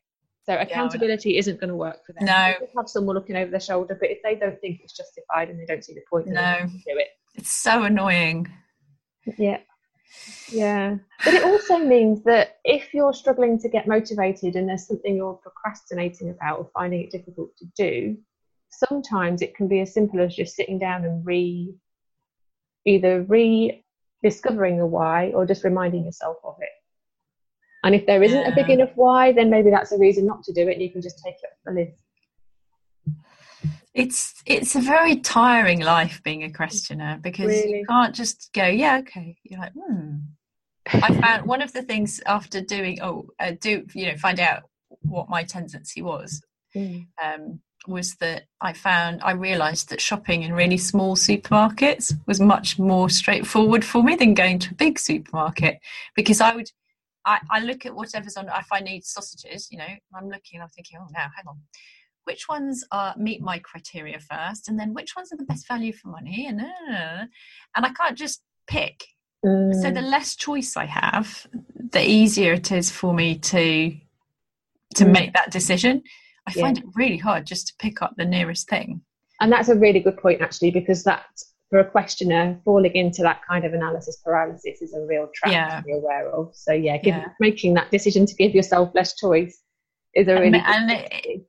So 0.50 0.58
accountability 0.58 1.34
yeah, 1.34 1.40
isn't 1.40 1.60
going 1.60 1.70
to 1.70 1.76
work 1.76 2.04
for 2.08 2.14
them. 2.14 2.26
No, 2.26 2.54
have 2.76 2.88
someone 2.90 3.16
looking 3.16 3.36
over 3.36 3.52
their 3.52 3.60
shoulder, 3.60 3.96
but 4.00 4.10
if 4.10 4.18
they 4.24 4.34
don't 4.34 4.60
think 4.60 4.82
it's 4.84 4.98
justified 4.98 5.50
and 5.50 5.60
they 5.60 5.66
don't 5.66 5.86
see 5.86 5.94
the 5.94 6.02
point, 6.10 6.26
no, 6.26 6.58
do 6.66 6.82
it. 6.88 7.10
It's 7.36 7.52
so 7.52 7.84
annoying. 7.84 8.52
Yeah, 9.38 9.60
yeah. 10.52 10.98
But 11.24 11.36
it 11.36 11.44
also 11.44 11.78
means 11.78 12.24
that 12.24 12.58
if 12.64 12.96
you're 12.96 13.14
struggling 13.14 13.60
to 13.60 13.70
get 13.70 13.88
motivated 13.88 14.56
and 14.56 14.68
there's 14.68 14.88
something 14.88 15.16
you're 15.16 15.36
procrastinating 15.36 16.32
about 16.32 16.58
or 16.58 16.72
finding 16.74 17.04
it 17.04 17.12
difficult 17.12 17.56
to 17.58 17.66
do, 17.78 18.18
sometimes 18.72 19.44
it 19.44 19.56
can 19.56 19.68
be 19.68 19.82
as 19.82 19.94
simple 19.94 20.20
as 20.20 20.36
just 20.36 20.56
sitting 20.56 20.80
down 20.80 21.06
and 21.06 21.24
re, 21.28 21.76
either 22.86 23.22
rediscovering 23.22 24.80
the 24.80 24.86
why 24.88 25.32
or 25.36 25.46
just 25.46 25.64
reminding 25.64 26.06
yourself 26.06 26.38
of 26.44 26.56
it. 26.60 26.70
And 27.84 27.96
if 27.96 28.06
there 28.06 28.22
isn't 28.22 28.42
yeah. 28.42 28.50
a 28.50 28.56
big 28.56 28.70
enough 28.70 28.92
why, 28.96 29.32
then 29.32 29.50
maybe 29.50 29.70
that's 29.70 29.92
a 29.92 29.98
reason 29.98 30.26
not 30.26 30.44
to 30.44 30.54
do 30.54 30.68
it. 30.68 30.74
And 30.74 30.82
you 30.82 30.92
can 30.92 31.02
just 31.02 31.22
take 31.24 31.36
it 31.36 31.46
off 31.46 31.58
the 31.66 31.72
list. 31.72 32.04
It's 33.94 34.42
it's 34.46 34.76
a 34.76 34.82
very 34.82 35.18
tiring 35.18 35.80
life 35.80 36.22
being 36.24 36.44
a 36.44 36.52
questioner 36.52 37.20
because 37.22 37.48
really? 37.48 37.80
you 37.80 37.86
can't 37.86 38.14
just 38.14 38.50
go, 38.54 38.66
yeah, 38.66 39.00
okay. 39.00 39.38
You're 39.44 39.60
like, 39.60 39.74
hmm. 39.74 40.18
I 40.94 41.14
found 41.22 41.46
one 41.46 41.62
of 41.62 41.74
the 41.74 41.82
things 41.82 42.22
after 42.26 42.62
doing 42.62 43.00
oh 43.02 43.28
uh, 43.40 43.54
do 43.60 43.86
you 43.94 44.08
know 44.08 44.18
find 44.18 44.40
out 44.40 44.64
what 45.02 45.30
my 45.30 45.44
tendency 45.44 46.02
was 46.02 46.42
mm. 46.76 47.06
um, 47.24 47.60
was 47.88 48.16
that 48.16 48.44
I 48.62 48.74
found 48.74 49.22
I 49.24 49.32
realised 49.32 49.90
that 49.90 50.02
shopping 50.02 50.44
in 50.44 50.54
really 50.54 50.78
small 50.78 51.16
supermarkets 51.16 52.14
was 52.26 52.40
much 52.40 52.80
more 52.80 53.10
straightforward 53.10 53.86
for 53.86 54.04
me 54.04 54.16
than 54.16 54.34
going 54.34 54.60
to 54.60 54.72
a 54.72 54.76
big 54.76 55.00
supermarket 55.00 55.80
because 56.16 56.42
I 56.42 56.56
would 56.56 56.72
I, 57.32 57.38
I 57.56 57.60
look 57.70 57.82
at 57.86 57.96
whatever's 58.00 58.38
on. 58.38 58.48
If 58.48 58.72
I 58.72 58.80
need 58.90 59.04
sausages, 59.16 59.62
you 59.72 59.78
know, 59.82 59.94
I'm 60.16 60.30
looking. 60.36 60.62
I'm 60.62 60.74
thinking, 60.76 60.98
oh, 61.02 61.08
now 61.20 61.28
hang 61.36 61.48
on, 61.52 61.58
which 62.30 62.44
ones 62.56 62.76
are 62.92 63.14
meet 63.18 63.42
my 63.42 63.58
criteria 63.70 64.20
first, 64.32 64.68
and 64.68 64.80
then 64.80 64.94
which 64.98 65.16
ones 65.16 65.32
are 65.32 65.38
the 65.38 65.52
best 65.52 65.68
value 65.68 65.94
for 65.94 66.08
money, 66.10 66.48
and 66.50 66.62
uh, 66.62 67.26
and 67.76 67.86
I 67.90 67.92
can't 68.00 68.18
just 68.26 68.42
pick. 68.68 68.98
Mm. 69.46 69.82
So 69.82 69.92
the 69.92 70.02
less 70.16 70.36
choice 70.36 70.72
I 70.76 70.86
have, 70.86 71.48
the 71.96 72.04
easier 72.20 72.54
it 72.54 72.72
is 72.72 72.88
for 73.00 73.14
me 73.14 73.30
to 73.52 73.66
to 74.96 75.04
mm. 75.06 75.12
make 75.18 75.32
that 75.34 75.52
decision. 75.52 76.04
I 76.48 76.52
find 76.54 76.78
it 76.80 76.86
really 76.96 77.18
hard 77.18 77.46
just 77.46 77.68
to 77.68 77.74
pick 77.78 78.02
up 78.02 78.14
the 78.18 78.26
nearest 78.26 78.68
thing. 78.68 79.02
And 79.40 79.52
that's 79.52 79.70
a 79.70 79.76
really 79.76 80.00
good 80.00 80.18
point, 80.18 80.42
actually, 80.42 80.72
because 80.72 81.04
that 81.04 81.26
for 81.70 81.80
a 81.80 81.90
questioner, 81.90 82.60
falling 82.66 82.96
into 82.96 83.22
that 83.22 83.42
kind 83.48 83.64
of 83.64 83.74
analysis 83.74 84.18
paralysis 84.24 84.82
is 84.82 84.94
a 84.94 85.02
real 85.02 85.30
trap 85.34 85.52
yeah. 85.52 85.80
to 85.80 85.84
be 85.84 85.94
aware 85.94 86.30
of. 86.32 86.56
So 86.56 86.74
yeah, 86.74 86.98
give, 86.98 87.16
yeah, 87.16 87.28
making 87.40 87.76
that 87.76 87.92
decision 87.92 88.26
to 88.26 88.36
give 88.36 88.56
yourself 88.56 88.92
less 88.96 89.16
choice 89.16 89.62
is 90.16 90.28
a 90.28 90.34
really 90.34 90.60
and, 90.60 90.92
and 90.92 90.92
it, 90.92 91.46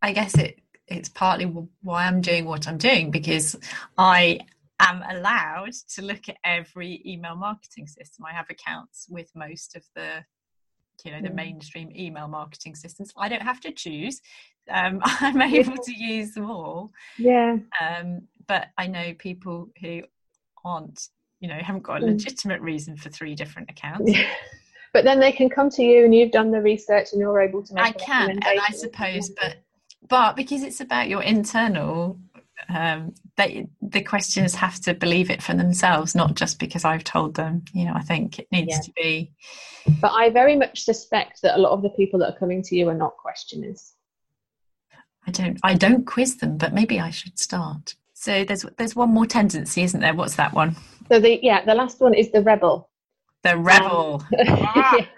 I 0.00 0.12
guess 0.12 0.36
it 0.36 0.58
it's 0.88 1.08
partly 1.08 1.46
why 1.82 2.06
I'm 2.06 2.20
doing 2.20 2.44
what 2.44 2.66
I'm 2.66 2.78
doing 2.78 3.10
because 3.10 3.56
I 3.96 4.40
am 4.80 5.02
allowed 5.08 5.72
to 5.94 6.02
look 6.02 6.28
at 6.28 6.36
every 6.44 7.00
email 7.06 7.36
marketing 7.36 7.86
system. 7.86 8.24
I 8.26 8.32
have 8.32 8.46
accounts 8.50 9.06
with 9.08 9.30
most 9.34 9.76
of 9.76 9.84
the 9.94 10.24
you 11.04 11.12
know 11.12 11.22
the 11.22 11.28
mm. 11.28 11.34
mainstream 11.34 11.90
email 11.96 12.28
marketing 12.28 12.74
systems. 12.74 13.12
I 13.16 13.28
don't 13.28 13.42
have 13.42 13.60
to 13.60 13.72
choose. 13.72 14.20
Um, 14.70 15.00
I'm 15.04 15.40
able 15.40 15.76
to 15.76 15.92
use 15.92 16.34
them 16.34 16.50
all. 16.50 16.92
Yeah. 17.18 17.56
Um, 17.80 18.22
but 18.46 18.68
I 18.78 18.86
know 18.86 19.14
people 19.14 19.68
who 19.80 20.02
aren't, 20.64 21.08
you 21.40 21.48
know, 21.48 21.58
haven't 21.58 21.82
got 21.82 22.02
a 22.02 22.04
mm. 22.04 22.08
legitimate 22.08 22.60
reason 22.60 22.96
for 22.96 23.08
three 23.08 23.34
different 23.34 23.70
accounts. 23.70 24.12
but 24.92 25.04
then 25.04 25.20
they 25.20 25.32
can 25.32 25.48
come 25.48 25.70
to 25.70 25.82
you 25.82 26.04
and 26.04 26.14
you've 26.14 26.32
done 26.32 26.50
the 26.50 26.60
research 26.60 27.08
and 27.12 27.20
you're 27.20 27.40
able 27.40 27.62
to 27.62 27.74
make 27.74 27.84
I 27.84 27.92
can, 27.92 28.30
and 28.30 28.44
I 28.44 28.72
suppose, 28.72 29.30
but 29.30 29.56
but 30.08 30.34
because 30.36 30.62
it's 30.62 30.80
about 30.80 31.08
your 31.08 31.22
internal 31.22 32.18
um, 32.68 33.14
they, 33.36 33.68
the 33.80 34.02
questions 34.02 34.54
have 34.54 34.78
to 34.80 34.94
believe 34.94 35.30
it 35.30 35.42
for 35.42 35.54
themselves, 35.54 36.14
not 36.14 36.34
just 36.34 36.58
because 36.58 36.84
I've 36.84 37.04
told 37.04 37.34
them. 37.34 37.64
You 37.72 37.86
know, 37.86 37.92
I 37.94 38.02
think 38.02 38.38
it 38.38 38.48
needs 38.52 38.74
yeah. 38.74 38.80
to 38.80 38.92
be. 38.92 39.32
But 40.00 40.12
I 40.12 40.30
very 40.30 40.56
much 40.56 40.84
suspect 40.84 41.42
that 41.42 41.56
a 41.56 41.60
lot 41.60 41.72
of 41.72 41.82
the 41.82 41.90
people 41.90 42.20
that 42.20 42.34
are 42.34 42.38
coming 42.38 42.62
to 42.62 42.76
you 42.76 42.88
are 42.88 42.94
not 42.94 43.16
questioners. 43.16 43.94
I 45.26 45.30
don't. 45.30 45.58
I 45.62 45.74
don't 45.74 46.06
quiz 46.06 46.36
them, 46.36 46.56
but 46.56 46.74
maybe 46.74 47.00
I 47.00 47.10
should 47.10 47.38
start. 47.38 47.94
So 48.22 48.44
there's 48.44 48.64
there's 48.78 48.94
one 48.94 49.10
more 49.10 49.26
tendency, 49.26 49.82
isn't 49.82 49.98
there? 49.98 50.14
What's 50.14 50.36
that 50.36 50.52
one? 50.52 50.76
So 51.10 51.18
the 51.18 51.40
yeah, 51.42 51.64
the 51.64 51.74
last 51.74 52.00
one 52.00 52.14
is 52.14 52.30
the 52.30 52.40
rebel. 52.40 52.88
The 53.42 53.58
rebel. 53.58 54.24
Um, 54.38 54.46
ah. 54.48 55.08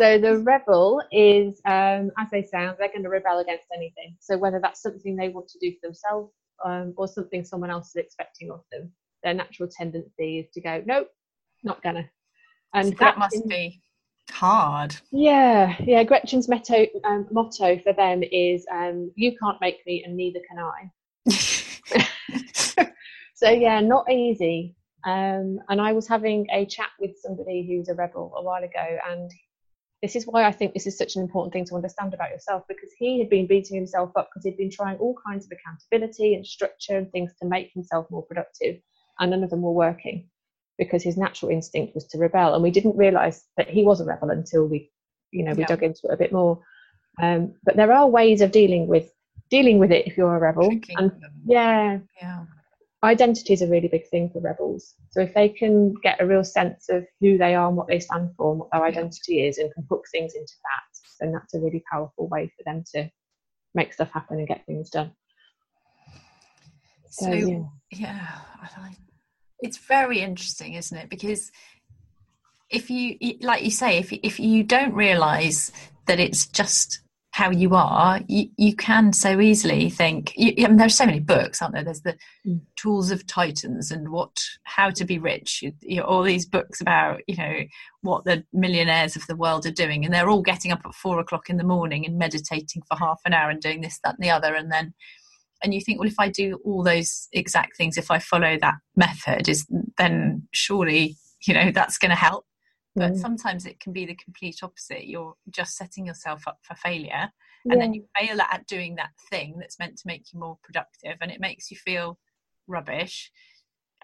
So 0.00 0.18
the 0.18 0.38
rebel 0.38 1.02
is, 1.12 1.60
um, 1.66 2.10
as 2.18 2.26
they 2.32 2.42
sound, 2.42 2.76
they're 2.78 2.88
going 2.88 3.04
to 3.04 3.10
rebel 3.10 3.38
against 3.40 3.66
anything. 3.76 4.16
So 4.20 4.36
whether 4.36 4.58
that's 4.58 4.80
something 4.80 5.14
they 5.14 5.28
want 5.28 5.48
to 5.48 5.58
do 5.60 5.70
for 5.70 5.86
themselves 5.86 6.32
um, 6.64 6.94
or 6.96 7.06
something 7.06 7.44
someone 7.44 7.70
else 7.70 7.90
is 7.90 7.96
expecting 7.96 8.50
of 8.50 8.62
them, 8.72 8.90
their 9.22 9.34
natural 9.34 9.68
tendency 9.70 10.38
is 10.40 10.46
to 10.54 10.60
go, 10.62 10.82
nope, 10.86 11.08
not 11.62 11.82
gonna. 11.82 12.08
And 12.74 12.88
so 12.88 12.94
that 13.00 13.18
must 13.18 13.46
be 13.46 13.82
hard. 14.30 14.96
Yeah, 15.12 15.76
yeah. 15.78 16.02
Gretchen's 16.04 16.48
motto, 16.48 16.86
um, 17.04 17.28
motto 17.30 17.78
for 17.78 17.92
them 17.92 18.22
is, 18.22 18.66
um, 18.72 19.12
"You 19.14 19.36
can't 19.38 19.60
make 19.60 19.86
me, 19.86 20.02
and 20.04 20.16
neither 20.16 20.40
can 20.48 20.58
I." 20.58 20.90
so 23.42 23.50
yeah, 23.50 23.80
not 23.80 24.10
easy. 24.10 24.76
Um, 25.04 25.58
and 25.68 25.80
I 25.80 25.92
was 25.92 26.06
having 26.06 26.46
a 26.52 26.64
chat 26.64 26.90
with 27.00 27.16
somebody 27.20 27.66
who's 27.66 27.88
a 27.88 27.94
rebel 27.94 28.32
a 28.36 28.42
while 28.42 28.62
ago, 28.62 28.98
and 29.08 29.30
this 30.00 30.14
is 30.14 30.26
why 30.26 30.44
I 30.44 30.52
think 30.52 30.74
this 30.74 30.86
is 30.86 30.96
such 30.96 31.16
an 31.16 31.22
important 31.22 31.52
thing 31.52 31.64
to 31.66 31.74
understand 31.74 32.14
about 32.14 32.30
yourself 32.30 32.62
because 32.68 32.90
he 32.98 33.18
had 33.18 33.28
been 33.28 33.46
beating 33.46 33.76
himself 33.76 34.12
up 34.16 34.28
because 34.30 34.44
he'd 34.44 34.56
been 34.56 34.70
trying 34.70 34.96
all 34.98 35.16
kinds 35.26 35.44
of 35.44 35.52
accountability 35.52 36.34
and 36.34 36.46
structure 36.46 36.96
and 36.96 37.10
things 37.10 37.32
to 37.40 37.48
make 37.48 37.72
himself 37.72 38.06
more 38.10 38.24
productive, 38.24 38.76
and 39.18 39.30
none 39.32 39.42
of 39.42 39.50
them 39.50 39.62
were 39.62 39.72
working 39.72 40.28
because 40.78 41.02
his 41.02 41.16
natural 41.16 41.50
instinct 41.50 41.94
was 41.94 42.06
to 42.06 42.18
rebel. 42.18 42.54
And 42.54 42.62
we 42.62 42.70
didn't 42.70 42.96
realize 42.96 43.44
that 43.56 43.68
he 43.68 43.84
was 43.84 44.00
a 44.00 44.04
rebel 44.04 44.30
until 44.30 44.66
we, 44.66 44.90
you 45.32 45.44
know, 45.44 45.52
we 45.52 45.60
yeah. 45.60 45.66
dug 45.66 45.82
into 45.82 46.02
it 46.04 46.14
a 46.14 46.16
bit 46.16 46.32
more. 46.32 46.60
Um, 47.20 47.54
but 47.64 47.76
there 47.76 47.92
are 47.92 48.08
ways 48.08 48.40
of 48.40 48.52
dealing 48.52 48.86
with 48.86 49.12
dealing 49.50 49.78
with 49.78 49.90
it 49.90 50.06
if 50.06 50.16
you're 50.16 50.34
a 50.34 50.40
rebel. 50.40 50.68
Tricking 50.68 50.96
and 50.96 51.10
them. 51.10 51.32
yeah, 51.44 51.98
yeah 52.20 52.44
identity 53.04 53.52
is 53.52 53.62
a 53.62 53.66
really 53.66 53.88
big 53.88 54.06
thing 54.08 54.30
for 54.30 54.40
rebels. 54.40 54.94
So 55.10 55.20
if 55.20 55.34
they 55.34 55.48
can 55.48 55.94
get 56.02 56.20
a 56.20 56.26
real 56.26 56.44
sense 56.44 56.88
of 56.88 57.04
who 57.20 57.36
they 57.36 57.54
are 57.54 57.68
and 57.68 57.76
what 57.76 57.88
they 57.88 58.00
stand 58.00 58.30
for 58.36 58.52
and 58.52 58.60
what 58.60 58.70
their 58.70 58.84
identity 58.84 59.46
is 59.46 59.58
and 59.58 59.72
can 59.74 59.84
hook 59.90 60.04
things 60.12 60.34
into 60.34 60.52
that, 60.62 60.98
then 61.20 61.32
that's 61.32 61.54
a 61.54 61.60
really 61.60 61.82
powerful 61.90 62.28
way 62.28 62.52
for 62.56 62.62
them 62.64 62.84
to 62.94 63.10
make 63.74 63.92
stuff 63.92 64.10
happen 64.12 64.38
and 64.38 64.48
get 64.48 64.64
things 64.66 64.90
done. 64.90 65.12
So, 67.10 67.26
so 67.26 67.32
yeah. 67.32 67.62
yeah, 67.90 68.38
it's 69.60 69.78
very 69.78 70.20
interesting, 70.20 70.74
isn't 70.74 70.96
it? 70.96 71.10
Because 71.10 71.50
if 72.70 72.90
you, 72.90 73.16
like 73.40 73.62
you 73.64 73.70
say, 73.70 73.98
if 73.98 74.12
if 74.12 74.40
you 74.40 74.62
don't 74.62 74.94
realise 74.94 75.72
that 76.06 76.18
it's 76.18 76.46
just 76.46 77.00
how 77.32 77.50
you 77.50 77.74
are, 77.74 78.20
you, 78.28 78.48
you 78.58 78.76
can 78.76 79.10
so 79.14 79.40
easily 79.40 79.88
think. 79.88 80.34
You, 80.36 80.52
I 80.66 80.68
mean, 80.68 80.76
there's 80.76 80.94
so 80.94 81.06
many 81.06 81.18
books, 81.18 81.62
aren't 81.62 81.74
there? 81.74 81.82
There's 81.82 82.02
the 82.02 82.16
mm. 82.46 82.60
Tools 82.76 83.10
of 83.10 83.26
Titans 83.26 83.90
and 83.90 84.10
what 84.10 84.38
how 84.64 84.90
to 84.90 85.04
be 85.06 85.18
rich. 85.18 85.62
You 85.62 85.96
know, 85.96 86.02
all 86.04 86.22
these 86.22 86.44
books 86.44 86.82
about 86.82 87.22
you 87.26 87.36
know 87.36 87.60
what 88.02 88.24
the 88.24 88.44
millionaires 88.52 89.16
of 89.16 89.26
the 89.26 89.36
world 89.36 89.64
are 89.64 89.72
doing, 89.72 90.04
and 90.04 90.12
they're 90.12 90.28
all 90.28 90.42
getting 90.42 90.72
up 90.72 90.82
at 90.84 90.94
four 90.94 91.20
o'clock 91.20 91.48
in 91.48 91.56
the 91.56 91.64
morning 91.64 92.04
and 92.04 92.18
meditating 92.18 92.82
for 92.82 92.98
half 92.98 93.20
an 93.24 93.32
hour 93.32 93.48
and 93.48 93.62
doing 93.62 93.80
this, 93.80 93.98
that, 94.04 94.16
and 94.18 94.24
the 94.24 94.30
other, 94.30 94.54
and 94.54 94.70
then 94.70 94.92
and 95.64 95.72
you 95.72 95.80
think, 95.80 96.00
well, 96.00 96.08
if 96.08 96.18
I 96.18 96.28
do 96.28 96.60
all 96.64 96.82
those 96.82 97.28
exact 97.32 97.76
things, 97.78 97.96
if 97.96 98.10
I 98.10 98.18
follow 98.18 98.58
that 98.60 98.74
method, 98.94 99.48
is 99.48 99.66
then 99.96 100.46
surely 100.52 101.16
you 101.46 101.54
know 101.54 101.70
that's 101.72 101.96
going 101.96 102.10
to 102.10 102.16
help 102.16 102.44
but 102.94 103.12
mm. 103.12 103.16
sometimes 103.16 103.66
it 103.66 103.80
can 103.80 103.92
be 103.92 104.04
the 104.04 104.14
complete 104.16 104.58
opposite 104.62 105.06
you're 105.06 105.34
just 105.50 105.76
setting 105.76 106.06
yourself 106.06 106.46
up 106.46 106.58
for 106.62 106.74
failure 106.76 107.30
and 107.64 107.74
yeah. 107.74 107.78
then 107.78 107.94
you 107.94 108.04
fail 108.18 108.40
at 108.40 108.66
doing 108.66 108.96
that 108.96 109.10
thing 109.30 109.56
that's 109.58 109.78
meant 109.78 109.96
to 109.96 110.06
make 110.06 110.24
you 110.32 110.40
more 110.40 110.58
productive 110.62 111.16
and 111.20 111.30
it 111.30 111.40
makes 111.40 111.70
you 111.70 111.76
feel 111.76 112.18
rubbish 112.66 113.30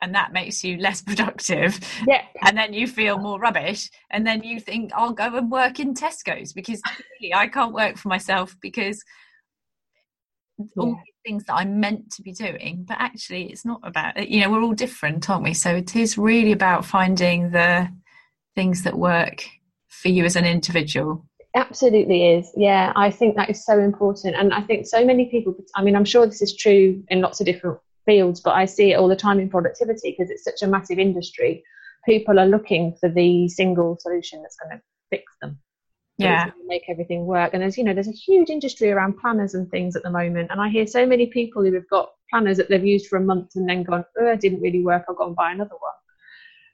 and 0.01 0.15
that 0.15 0.33
makes 0.33 0.63
you 0.63 0.77
less 0.79 1.03
productive 1.07 1.79
yeah 2.07 2.23
and 2.47 2.57
then 2.57 2.73
you 2.73 2.87
feel 2.87 3.19
more 3.19 3.39
rubbish 3.39 3.91
and 4.11 4.27
then 4.27 4.43
you 4.43 4.61
think 4.61 4.91
i'll 4.95 5.13
go 5.13 5.37
and 5.37 5.51
work 5.51 5.81
in 5.81 5.95
tesco's 5.95 6.53
because 6.53 6.81
really, 7.21 7.35
i 7.35 7.47
can't 7.47 7.75
work 7.75 7.97
for 7.97 8.09
myself 8.09 8.57
because 8.61 9.03
all 10.77 10.87
these 10.87 11.15
things 11.25 11.45
that 11.45 11.55
i'm 11.55 11.79
meant 11.79 12.11
to 12.11 12.23
be 12.23 12.33
doing 12.33 12.85
but 12.87 12.97
actually 12.99 13.45
it's 13.51 13.65
not 13.65 13.81
about 13.85 14.29
you 14.29 14.41
know 14.41 14.51
we're 14.51 14.63
all 14.63 14.75
different 14.75 15.29
aren't 15.31 15.45
we 15.45 15.55
so 15.55 15.75
it 15.75 15.95
is 15.95 16.19
really 16.19 16.53
about 16.53 16.85
finding 16.85 17.51
the 17.51 17.89
things 18.59 18.83
that 18.83 18.99
work 18.99 19.45
for 19.87 20.09
you 20.09 20.25
as 20.25 20.35
an 20.35 20.45
individual? 20.45 21.25
Absolutely 21.55 22.21
is. 22.35 22.51
Yeah 22.57 22.93
i 22.97 23.09
think 23.19 23.37
that 23.37 23.51
is 23.55 23.65
so 23.65 23.79
important. 23.91 24.35
And 24.41 24.53
i 24.53 24.63
think 24.69 24.81
so 24.87 25.05
many 25.11 25.25
people 25.35 25.55
i 25.77 25.81
mean 25.85 25.97
i'm 25.99 26.11
sure 26.13 26.27
this 26.27 26.43
is 26.43 26.57
true 26.65 26.87
in 27.13 27.21
lots 27.27 27.39
of 27.41 27.47
different 27.51 27.79
fields 28.09 28.41
but 28.47 28.55
i 28.63 28.65
see 28.65 28.87
it 28.93 28.97
all 28.99 29.11
the 29.15 29.23
time 29.27 29.39
in 29.43 29.49
productivity 29.57 30.09
because 30.11 30.31
it's 30.33 30.47
such 30.51 30.63
a 30.63 30.73
massive 30.77 30.99
industry. 30.99 31.53
People 32.13 32.41
are 32.41 32.51
looking 32.55 32.85
for 33.01 33.09
the 33.21 33.31
single 33.61 33.97
solution 34.05 34.43
that's 34.43 34.59
going 34.61 34.73
to 34.77 34.83
fix 35.13 35.25
them. 35.41 35.53
Yeah. 36.17 36.51
make 36.67 36.87
everything 36.89 37.27
work. 37.27 37.51
And 37.53 37.63
there's 37.63 37.79
you 37.79 37.85
know 37.85 37.95
there's 37.95 38.15
a 38.17 38.23
huge 38.27 38.51
industry 38.57 38.91
around 38.91 39.19
planners 39.23 39.55
and 39.55 39.71
things 39.71 39.95
at 39.99 40.03
the 40.07 40.15
moment 40.21 40.51
and 40.51 40.61
i 40.65 40.69
hear 40.77 40.87
so 40.99 41.07
many 41.15 41.27
people 41.39 41.63
who 41.63 41.73
have 41.79 41.89
got 41.97 42.07
planners 42.31 42.57
that 42.59 42.69
they've 42.69 42.93
used 42.95 43.07
for 43.09 43.19
a 43.19 43.29
month 43.31 43.51
and 43.57 43.69
then 43.69 43.85
gone 43.85 44.05
oh 44.21 44.33
it 44.35 44.41
didn't 44.45 44.65
really 44.67 44.83
work 44.91 45.05
i'll 45.09 45.21
go 45.21 45.29
and 45.29 45.37
buy 45.43 45.51
another 45.53 45.79
one 45.89 45.99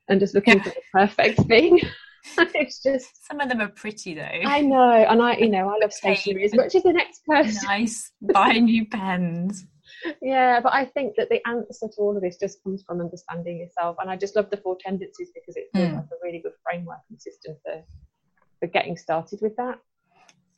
and 0.09 0.21
just 0.21 0.35
looking 0.35 0.61
for 0.61 0.71
the 0.71 0.83
perfect 0.93 1.41
thing. 1.43 1.81
it's 2.39 2.83
just 2.83 3.27
some 3.27 3.41
of 3.41 3.49
them 3.49 3.61
are 3.61 3.69
pretty 3.69 4.15
though. 4.15 4.23
I 4.23 4.61
know, 4.61 4.93
and 4.93 5.23
I, 5.23 5.37
you 5.37 5.49
know, 5.51 5.69
I 5.69 5.79
love 5.81 5.93
stationery 5.93 6.45
as 6.45 6.55
much 6.55 6.75
as 6.75 6.83
the 6.83 6.93
next 6.93 7.25
person. 7.27 7.63
Nice, 7.65 8.13
buy 8.21 8.53
new 8.53 8.87
pens. 8.87 9.67
Yeah, 10.21 10.61
but 10.61 10.75
I 10.75 10.85
think 10.85 11.15
that 11.17 11.31
the 11.31 11.41
answer 11.47 11.89
to 11.89 11.97
all 11.99 12.15
of 12.15 12.23
this 12.23 12.37
just 12.37 12.63
comes 12.63 12.83
from 12.87 13.01
understanding 13.01 13.59
yourself, 13.59 13.97
and 14.01 14.11
I 14.11 14.17
just 14.17 14.37
love 14.37 14.51
the 14.51 14.59
four 14.59 14.77
tendencies 14.79 15.31
because 15.35 15.57
it 15.57 15.69
feels 15.73 15.89
mm. 15.89 15.95
like 15.95 16.05
a 16.05 16.17
really 16.23 16.41
good 16.41 16.53
framework 16.63 16.99
and 17.09 17.21
system 17.21 17.57
for 17.65 17.83
for 18.61 18.67
getting 18.67 18.99
started 18.99 19.41
with 19.41 19.57
that. 19.57 19.79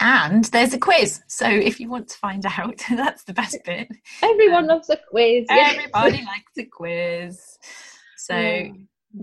And 0.00 0.44
there's 0.46 0.74
a 0.74 0.78
quiz. 0.78 1.22
So 1.28 1.48
if 1.48 1.80
you 1.80 1.88
want 1.88 2.08
to 2.08 2.18
find 2.18 2.44
out, 2.44 2.82
that's 2.90 3.24
the 3.24 3.32
best 3.32 3.58
bit. 3.64 3.88
Everyone 4.22 4.64
um, 4.64 4.66
loves 4.66 4.90
a 4.90 4.98
quiz. 5.10 5.46
Everybody 5.48 6.24
likes 6.24 6.52
a 6.58 6.64
quiz. 6.64 7.58
So 8.16 8.36
yeah. 8.36 8.68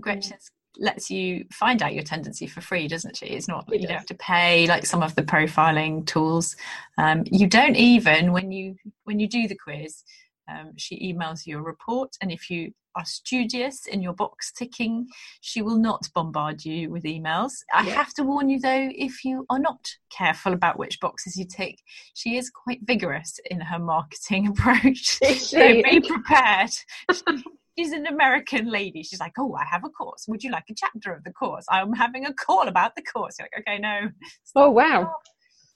Gretchen 0.00 0.36
lets 0.76 1.10
you 1.10 1.44
find 1.52 1.82
out 1.82 1.94
your 1.94 2.02
tendency 2.02 2.46
for 2.46 2.60
free, 2.60 2.88
doesn't 2.88 3.16
she? 3.16 3.26
It's 3.26 3.48
not 3.48 3.68
it 3.68 3.74
you 3.74 3.80
does. 3.80 3.88
don't 3.88 3.98
have 3.98 4.06
to 4.06 4.14
pay 4.14 4.66
like 4.66 4.86
some 4.86 5.02
of 5.02 5.14
the 5.14 5.22
profiling 5.22 6.06
tools. 6.06 6.56
Um, 6.98 7.24
you 7.26 7.46
don't 7.46 7.76
even 7.76 8.32
when 8.32 8.52
you 8.52 8.76
when 9.04 9.20
you 9.20 9.28
do 9.28 9.48
the 9.48 9.56
quiz. 9.56 10.02
Um, 10.46 10.72
she 10.76 11.12
emails 11.12 11.46
you 11.46 11.58
a 11.58 11.62
report, 11.62 12.16
and 12.20 12.30
if 12.30 12.50
you 12.50 12.72
are 12.96 13.04
studious 13.04 13.86
in 13.86 14.02
your 14.02 14.12
box 14.12 14.52
ticking, 14.52 15.06
she 15.40 15.62
will 15.62 15.78
not 15.78 16.06
bombard 16.14 16.64
you 16.64 16.90
with 16.90 17.04
emails. 17.04 17.52
I 17.72 17.86
yeah. 17.86 17.94
have 17.94 18.12
to 18.14 18.22
warn 18.22 18.48
you 18.48 18.60
though, 18.60 18.90
if 18.94 19.24
you 19.24 19.46
are 19.50 19.58
not 19.58 19.88
careful 20.10 20.52
about 20.52 20.78
which 20.78 21.00
boxes 21.00 21.36
you 21.36 21.46
tick, 21.46 21.80
she 22.12 22.36
is 22.36 22.50
quite 22.50 22.80
vigorous 22.84 23.40
in 23.50 23.60
her 23.60 23.78
marketing 23.78 24.46
approach. 24.48 25.18
so 25.38 25.82
be 25.82 26.00
prepared 26.00 26.70
she's 27.76 27.92
an 27.92 28.06
American 28.06 28.70
lady. 28.70 29.02
She's 29.02 29.20
like, 29.20 29.32
oh, 29.38 29.54
I 29.54 29.64
have 29.64 29.84
a 29.84 29.88
course. 29.88 30.26
Would 30.28 30.42
you 30.42 30.50
like 30.50 30.64
a 30.70 30.74
chapter 30.74 31.12
of 31.12 31.24
the 31.24 31.32
course? 31.32 31.64
I'm 31.70 31.92
having 31.92 32.26
a 32.26 32.32
call 32.32 32.68
about 32.68 32.94
the 32.96 33.02
course. 33.02 33.36
You're 33.38 33.48
like, 33.54 33.66
okay, 33.66 33.78
no. 33.78 34.10
Oh, 34.56 34.70
wow. 34.70 35.12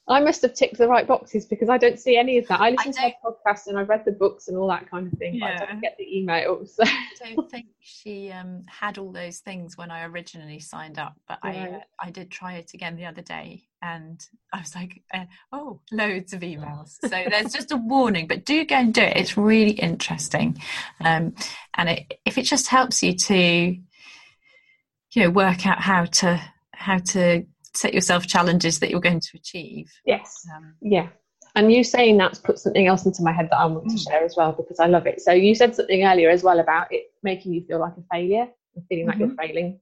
I 0.09 0.21
must 0.21 0.43
have 0.43 0.55
ticked 0.55 0.79
the 0.79 0.89
right 0.89 1.07
boxes 1.07 1.45
because 1.45 1.69
I 1.69 1.77
don't 1.77 1.99
see 1.99 2.17
any 2.17 2.39
of 2.39 2.49
that. 2.49 2.61
I 2.61 2.71
listen 2.71 2.95
I 2.99 3.11
to 3.11 3.15
her 3.23 3.31
podcast 3.33 3.67
and 3.67 3.79
I've 3.79 3.89
read 3.89 4.05
the 4.05 4.13
books 4.13 4.49
and 4.49 4.57
all 4.57 4.69
that 4.69 4.91
kind 4.91 5.13
of 5.13 5.19
thing, 5.19 5.35
yeah. 5.35 5.59
but 5.59 5.63
I 5.63 5.71
don't 5.71 5.81
get 5.83 5.97
the 5.99 6.05
emails. 6.05 6.71
So. 6.71 6.85
I 6.85 7.35
don't 7.35 7.51
think 7.51 7.67
she 7.81 8.31
um, 8.31 8.65
had 8.67 8.99
all 8.99 9.13
those 9.13 9.39
things 9.39 9.77
when 9.77 9.91
I 9.91 10.05
originally 10.05 10.61
signed 10.61 10.99
up, 10.99 11.15
but 11.27 11.39
right. 11.45 11.57
I 11.57 11.77
uh, 11.77 11.81
I 12.01 12.11
did 12.11 12.31
try 12.31 12.55
it 12.55 12.73
again 12.75 12.97
the 12.97 13.07
other 13.07 13.23
day 13.23 13.65
and 13.83 14.25
I 14.53 14.61
was 14.61 14.75
like, 14.75 15.03
uh, 15.13 15.25
oh, 15.53 15.81
loads 15.93 16.33
of 16.33 16.41
emails. 16.41 16.97
So 17.03 17.09
there's 17.09 17.53
just 17.53 17.71
a 17.73 17.77
warning, 17.77 18.27
but 18.27 18.45
do 18.45 18.65
go 18.65 18.77
and 18.77 18.95
do 18.95 19.03
it. 19.03 19.17
It's 19.17 19.37
really 19.37 19.73
interesting, 19.73 20.61
um, 21.01 21.35
and 21.77 21.91
it, 21.91 22.21
if 22.25 22.39
it 22.39 22.43
just 22.43 22.69
helps 22.69 23.03
you 23.03 23.15
to, 23.15 23.37
you 23.37 25.23
know, 25.23 25.31
work 25.31 25.67
out 25.67 25.81
how 25.81 26.07
to 26.07 26.41
how 26.73 26.99
to 26.99 27.45
set 27.75 27.95
yourself 27.95 28.27
challenges 28.27 28.79
that 28.81 28.91
you're 28.91 29.01
going 29.01 29.21
to 29.21 29.37
achieve. 29.37 29.91
Yes. 30.05 30.45
Um, 30.55 30.75
yeah. 30.81 31.09
And 31.55 31.73
you 31.73 31.83
saying 31.83 32.19
that's 32.19 32.39
put 32.39 32.59
something 32.59 32.87
else 32.87 33.07
into 33.07 33.23
my 33.23 33.33
head 33.33 33.49
that 33.51 33.59
I 33.59 33.67
want 33.67 33.89
to 33.89 33.97
mm. 33.97 34.05
share 34.09 34.25
as 34.25 34.37
well 34.37 34.53
because 34.53 34.79
I 34.79 34.87
love 34.87 35.07
it. 35.07 35.21
So 35.21 35.33
you 35.33 35.55
said 35.55 35.75
something 35.75 36.05
earlier 36.05 36.31
as 36.31 36.43
well 36.43 36.61
about 36.61 36.93
it 36.93 37.07
making 37.23 37.53
you 37.53 37.65
feel 37.67 37.81
like 37.81 37.95
a 37.97 38.03
failure 38.13 38.49
and 38.75 38.85
feeling 38.89 39.07
like 39.07 39.17
mm-hmm. 39.17 39.29
you're 39.29 39.37
failing. 39.37 39.81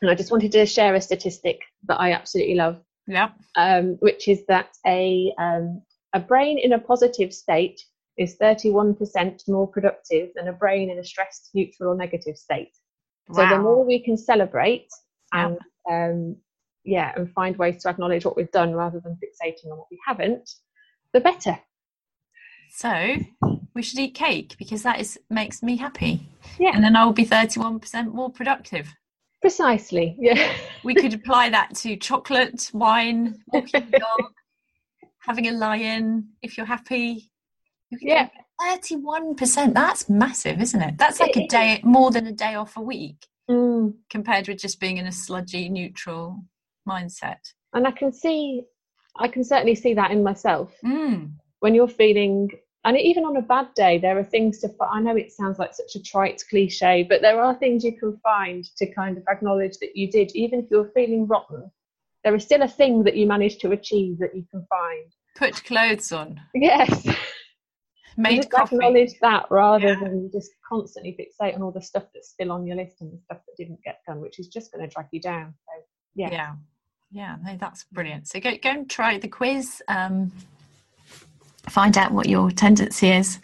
And 0.00 0.10
I 0.10 0.14
just 0.14 0.30
wanted 0.30 0.52
to 0.52 0.66
share 0.66 0.94
a 0.94 1.00
statistic 1.00 1.60
that 1.86 2.00
I 2.00 2.12
absolutely 2.12 2.54
love. 2.54 2.80
Yeah. 3.06 3.30
Um, 3.56 3.96
which 4.00 4.28
is 4.28 4.44
that 4.46 4.76
a 4.86 5.32
um, 5.38 5.82
a 6.14 6.20
brain 6.20 6.58
in 6.58 6.72
a 6.72 6.78
positive 6.78 7.32
state 7.32 7.80
is 8.16 8.36
31% 8.40 9.48
more 9.48 9.66
productive 9.66 10.30
than 10.34 10.48
a 10.48 10.52
brain 10.52 10.90
in 10.90 10.98
a 10.98 11.04
stressed, 11.04 11.50
neutral, 11.54 11.92
or 11.92 11.96
negative 11.96 12.36
state. 12.36 12.72
Wow. 13.28 13.36
So 13.36 13.56
the 13.56 13.62
more 13.62 13.84
we 13.84 14.00
can 14.00 14.16
celebrate 14.16 14.88
and 15.32 15.58
um, 15.90 16.36
yeah, 16.84 17.12
and 17.16 17.32
find 17.32 17.56
ways 17.56 17.82
to 17.82 17.88
acknowledge 17.88 18.24
what 18.24 18.36
we've 18.36 18.50
done 18.50 18.72
rather 18.72 19.00
than 19.00 19.16
fixating 19.16 19.70
on 19.70 19.78
what 19.78 19.88
we 19.90 19.98
haven't, 20.06 20.50
the 21.12 21.20
better. 21.20 21.58
So 22.70 23.16
we 23.74 23.82
should 23.82 23.98
eat 23.98 24.14
cake 24.14 24.56
because 24.58 24.82
that 24.82 25.00
is 25.00 25.18
makes 25.30 25.62
me 25.62 25.76
happy. 25.76 26.20
Yeah. 26.58 26.72
And 26.74 26.82
then 26.82 26.96
I'll 26.96 27.12
be 27.12 27.26
31% 27.26 28.12
more 28.12 28.30
productive. 28.30 28.94
Precisely. 29.40 30.16
Yeah. 30.18 30.52
we 30.84 30.94
could 30.94 31.14
apply 31.14 31.50
that 31.50 31.74
to 31.76 31.96
chocolate, 31.96 32.70
wine, 32.72 33.42
walking 33.48 33.88
the 33.90 33.98
dog, 33.98 34.32
having 35.20 35.48
a 35.48 35.52
lion 35.52 36.30
if 36.42 36.56
you're 36.56 36.66
happy. 36.66 37.30
You 37.90 37.98
yeah. 38.02 38.28
31%. 38.60 39.72
That's 39.72 40.08
massive, 40.08 40.60
isn't 40.60 40.82
it? 40.82 40.98
That's 40.98 41.20
like 41.20 41.36
it 41.36 41.44
a 41.44 41.46
day 41.46 41.74
is. 41.74 41.84
more 41.84 42.10
than 42.10 42.26
a 42.26 42.32
day 42.32 42.54
off 42.54 42.76
a 42.76 42.80
week 42.80 43.26
mm. 43.48 43.94
compared 44.10 44.48
with 44.48 44.58
just 44.58 44.80
being 44.80 44.96
in 44.96 45.06
a 45.06 45.12
sludgy, 45.12 45.68
neutral 45.68 46.42
mindset. 46.88 47.38
And 47.74 47.86
I 47.86 47.90
can 47.90 48.12
see, 48.12 48.62
I 49.18 49.28
can 49.28 49.44
certainly 49.44 49.74
see 49.74 49.94
that 49.94 50.10
in 50.10 50.22
myself. 50.22 50.72
Mm. 50.84 51.32
When 51.60 51.74
you're 51.74 51.88
feeling 51.88 52.50
and 52.84 52.96
even 52.96 53.24
on 53.24 53.36
a 53.36 53.42
bad 53.42 53.68
day 53.74 53.98
there 53.98 54.18
are 54.18 54.24
things 54.24 54.58
to 54.60 54.68
i 54.90 55.00
know 55.00 55.16
it 55.16 55.32
sounds 55.32 55.58
like 55.58 55.74
such 55.74 55.94
a 55.94 56.02
trite 56.02 56.42
cliche 56.48 57.06
but 57.08 57.20
there 57.20 57.40
are 57.40 57.54
things 57.54 57.84
you 57.84 57.96
can 57.96 58.16
find 58.22 58.64
to 58.76 58.92
kind 58.94 59.16
of 59.16 59.24
acknowledge 59.28 59.76
that 59.80 59.96
you 59.96 60.10
did 60.10 60.30
even 60.34 60.60
if 60.60 60.70
you're 60.70 60.90
feeling 60.94 61.26
rotten 61.26 61.70
there 62.24 62.34
is 62.34 62.44
still 62.44 62.62
a 62.62 62.68
thing 62.68 63.04
that 63.04 63.16
you 63.16 63.26
managed 63.26 63.60
to 63.60 63.72
achieve 63.72 64.18
that 64.18 64.34
you 64.34 64.44
can 64.50 64.64
find 64.68 65.12
put 65.36 65.62
clothes 65.64 66.12
on 66.12 66.40
yes 66.54 67.06
made 68.16 68.36
just 68.36 68.50
coffee. 68.50 68.76
acknowledge 68.76 69.12
that 69.20 69.46
rather 69.50 69.88
yeah. 69.88 70.00
than 70.00 70.30
just 70.32 70.50
constantly 70.68 71.16
fixate 71.18 71.54
on 71.54 71.62
all 71.62 71.70
the 71.70 71.82
stuff 71.82 72.04
that's 72.14 72.30
still 72.30 72.50
on 72.50 72.66
your 72.66 72.76
list 72.76 73.00
and 73.00 73.12
the 73.12 73.18
stuff 73.18 73.38
that 73.46 73.62
didn't 73.62 73.78
get 73.84 74.00
done 74.06 74.20
which 74.20 74.38
is 74.38 74.48
just 74.48 74.72
going 74.72 74.86
to 74.86 74.92
drag 74.92 75.06
you 75.12 75.20
down 75.20 75.54
so 75.66 75.84
yeah 76.14 76.30
yeah 76.30 76.52
yeah 77.10 77.36
no, 77.42 77.56
that's 77.58 77.84
brilliant 77.92 78.28
so 78.28 78.40
go, 78.40 78.52
go 78.62 78.70
and 78.70 78.90
try 78.90 79.18
the 79.18 79.28
quiz 79.28 79.82
um, 79.88 80.30
find 81.68 81.96
out 81.96 82.12
what 82.12 82.28
your 82.28 82.50
tendency 82.50 83.10
is. 83.10 83.38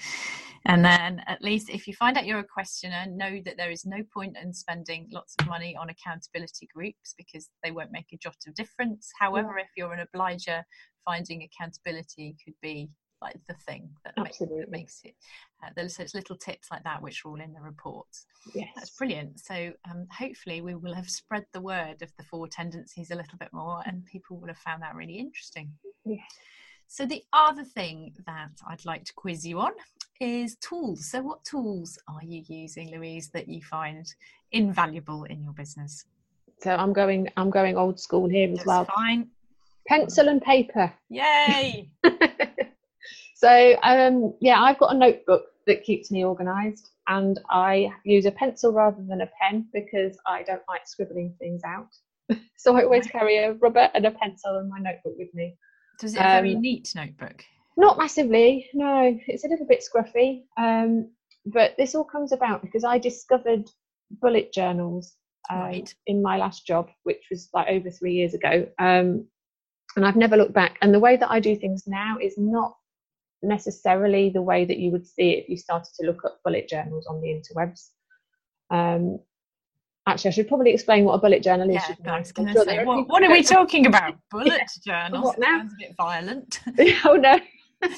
And 0.67 0.83
then, 0.83 1.21
at 1.27 1.43
least 1.43 1.69
if 1.69 1.87
you 1.87 1.93
find 1.93 2.17
out 2.17 2.25
you're 2.25 2.39
a 2.39 2.45
questioner, 2.45 3.05
know 3.11 3.39
that 3.45 3.59
there 3.59 3.71
is 3.71 3.85
no 3.85 3.99
point 4.15 4.37
in 4.43 4.55
spending 4.55 5.09
lots 5.13 5.35
of 5.39 5.47
money 5.47 5.77
on 5.77 5.91
accountability 5.91 6.69
groups 6.75 7.15
because 7.19 7.51
they 7.63 7.71
won't 7.71 7.93
make 7.93 8.07
a 8.15 8.17
jot 8.17 8.37
of 8.47 8.55
difference. 8.55 9.11
However, 9.21 9.57
yeah. 9.59 9.65
if 9.65 9.69
you're 9.77 9.93
an 9.93 10.01
obliger, 10.01 10.65
finding 11.05 11.43
accountability 11.43 12.37
could 12.43 12.55
be 12.63 12.89
like 13.25 13.41
the 13.49 13.55
thing 13.55 13.89
that, 14.05 14.15
makes, 14.17 14.39
that 14.39 14.71
makes 14.71 15.01
it. 15.05 15.15
Uh, 15.63 15.71
there's, 15.75 15.97
there's, 15.97 16.15
little 16.15 16.37
tips 16.37 16.69
like 16.71 16.85
that 16.85 17.03
which 17.03 17.25
are 17.25 17.31
all 17.31 17.41
in 17.41 17.53
the 17.53 17.61
reports. 17.61 18.27
Yes. 18.55 18.69
That's 18.77 18.91
brilliant. 18.91 19.41
So 19.41 19.73
um, 19.91 20.07
hopefully 20.17 20.61
we 20.61 20.75
will 20.75 20.95
have 20.95 21.11
spread 21.11 21.45
the 21.53 21.61
word 21.61 22.03
of 22.03 22.13
the 22.17 22.25
four 22.25 22.47
tendencies 22.47 23.11
a 23.11 23.17
little 23.17 23.39
bit 23.39 23.53
more 23.53 23.83
and 23.87 24.05
people 24.05 24.39
will 24.39 24.49
have 24.49 24.59
found 24.59 24.83
that 24.83 24.95
really 24.95 25.19
interesting. 25.19 25.73
Yes. 26.05 26.21
So, 26.87 27.07
the 27.07 27.23
other 27.33 27.65
thing 27.65 28.13
that 28.27 28.51
I'd 28.69 28.85
like 28.85 29.05
to 29.05 29.13
quiz 29.15 29.45
you 29.45 29.59
on 29.61 29.73
is 30.21 30.57
tools. 30.57 31.11
So, 31.11 31.23
what 31.23 31.45
tools 31.45 31.99
are 32.09 32.23
you 32.23 32.45
using, 32.47 32.91
Louise, 32.91 33.31
that 33.31 33.49
you 33.49 33.63
find 33.63 34.07
invaluable 34.53 35.25
in 35.25 35.43
your 35.43 35.53
business? 35.55 36.05
So, 36.61 36.71
I'm 36.71 36.93
going. 36.93 37.29
I'm 37.37 37.51
going 37.51 37.77
old 37.77 37.99
school 37.99 38.29
here 38.29 38.49
as 38.51 38.59
That's 38.59 38.67
well. 38.67 38.85
Fine. 38.95 39.29
Pencil 39.89 40.29
and 40.29 40.41
paper. 40.41 40.93
Yay! 41.11 41.91
so, 43.45 43.77
um, 43.83 44.35
yeah, 44.41 44.63
I've 44.63 44.79
got 44.79 44.95
a 44.95 44.99
notebook 44.99 45.45
that 45.67 45.85
keeps 45.85 46.11
me 46.11 46.25
organised, 46.25 46.93
and 47.09 47.39
I 47.51 47.91
use 48.03 48.25
a 48.25 48.31
pencil 48.31 48.73
rather 48.73 49.03
than 49.07 49.21
a 49.21 49.31
pen 49.39 49.69
because 49.75 50.17
I 50.27 50.43
don't 50.45 50.63
like 50.67 50.87
scribbling 50.87 51.35
things 51.39 51.61
out. 51.63 51.89
so, 52.57 52.75
I 52.75 52.85
always 52.85 53.07
carry 53.07 53.37
a 53.37 53.53
rubber 53.53 53.91
and 53.93 54.07
a 54.07 54.13
pencil 54.13 54.57
and 54.57 54.71
my 54.71 54.79
notebook 54.79 55.13
with 55.19 55.35
me. 55.35 55.59
Does 56.01 56.15
it 56.15 56.21
have 56.23 56.39
a 56.39 56.41
very 56.41 56.55
um, 56.55 56.63
neat 56.63 56.91
notebook? 56.97 57.45
Not 57.77 57.99
massively, 57.99 58.67
no. 58.73 59.19
It's 59.27 59.45
a 59.45 59.49
little 59.49 59.67
bit 59.67 59.85
scruffy. 59.85 60.45
Um, 60.57 61.11
but 61.45 61.75
this 61.77 61.95
all 61.95 62.05
comes 62.05 62.33
about 62.33 62.63
because 62.63 62.83
I 62.83 62.97
discovered 62.97 63.69
bullet 64.23 64.55
journals 64.55 65.17
um, 65.51 65.59
right. 65.59 65.95
in 66.07 66.23
my 66.23 66.39
last 66.39 66.67
job, 66.67 66.89
which 67.03 67.25
was 67.31 67.51
like 67.53 67.69
over 67.69 67.91
three 67.91 68.15
years 68.15 68.33
ago. 68.33 68.67
Um, 68.79 69.27
and 69.97 70.07
I've 70.07 70.17
never 70.17 70.39
looked 70.39 70.55
back. 70.55 70.79
And 70.81 70.95
the 70.95 70.99
way 71.01 71.17
that 71.17 71.31
I 71.31 71.41
do 71.41 71.55
things 71.55 71.85
now 71.87 72.17
is 72.21 72.39
not 72.39 72.75
necessarily 73.45 74.31
the 74.31 74.43
way 74.43 74.65
that 74.65 74.79
you 74.79 74.91
would 74.91 75.07
see 75.07 75.31
it 75.31 75.45
if 75.45 75.49
you 75.49 75.57
started 75.57 75.93
to 76.01 76.07
look 76.07 76.25
up 76.25 76.41
bullet 76.45 76.69
journals 76.69 77.07
on 77.07 77.21
the 77.21 77.29
interwebs. 77.29 77.91
Um, 78.71 79.21
Actually, 80.07 80.29
I 80.29 80.33
should 80.33 80.49
probably 80.49 80.73
explain 80.73 81.05
what 81.05 81.15
a 81.15 81.19
bullet 81.19 81.43
journal 81.43 81.69
is. 81.71 81.77
Yeah, 81.77 82.13
I 82.13 82.19
was 82.19 82.33
going 82.33 82.53
to 82.53 82.65
say, 82.65 82.85
what, 82.85 83.09
what, 83.09 83.23
are 83.23 83.31
we 83.31 83.43
talking 83.43 83.87
about? 83.87 84.17
Bullet 84.31 84.63
yeah. 84.85 85.09
journals? 85.09 85.25
What 85.25 85.39
now? 85.39 85.61
Sounds 85.61 85.73
a 85.73 85.77
bit 85.79 85.95
violent. 85.97 86.61
oh 87.07 87.15
no. 87.15 87.41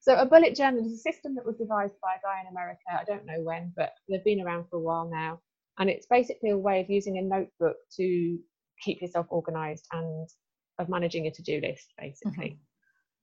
so 0.00 0.14
a 0.14 0.26
bullet 0.26 0.54
journal 0.54 0.84
is 0.84 0.92
a 0.92 0.98
system 0.98 1.34
that 1.36 1.46
was 1.46 1.56
devised 1.56 1.94
by 2.02 2.16
a 2.16 2.22
guy 2.22 2.42
in 2.42 2.48
America. 2.48 2.80
I 2.90 3.04
don't 3.04 3.24
know 3.24 3.40
when, 3.42 3.72
but 3.76 3.92
they've 4.10 4.24
been 4.24 4.42
around 4.42 4.66
for 4.68 4.76
a 4.76 4.80
while 4.80 5.08
now. 5.10 5.40
And 5.78 5.88
it's 5.88 6.06
basically 6.06 6.50
a 6.50 6.58
way 6.58 6.82
of 6.82 6.90
using 6.90 7.16
a 7.16 7.22
notebook 7.22 7.76
to 7.96 8.38
keep 8.82 9.00
yourself 9.00 9.26
organized 9.30 9.86
and 9.92 10.28
of 10.78 10.90
managing 10.90 11.28
a 11.28 11.30
to-do 11.30 11.60
list, 11.62 11.94
basically. 11.98 12.50
Mm-hmm. 12.50 12.67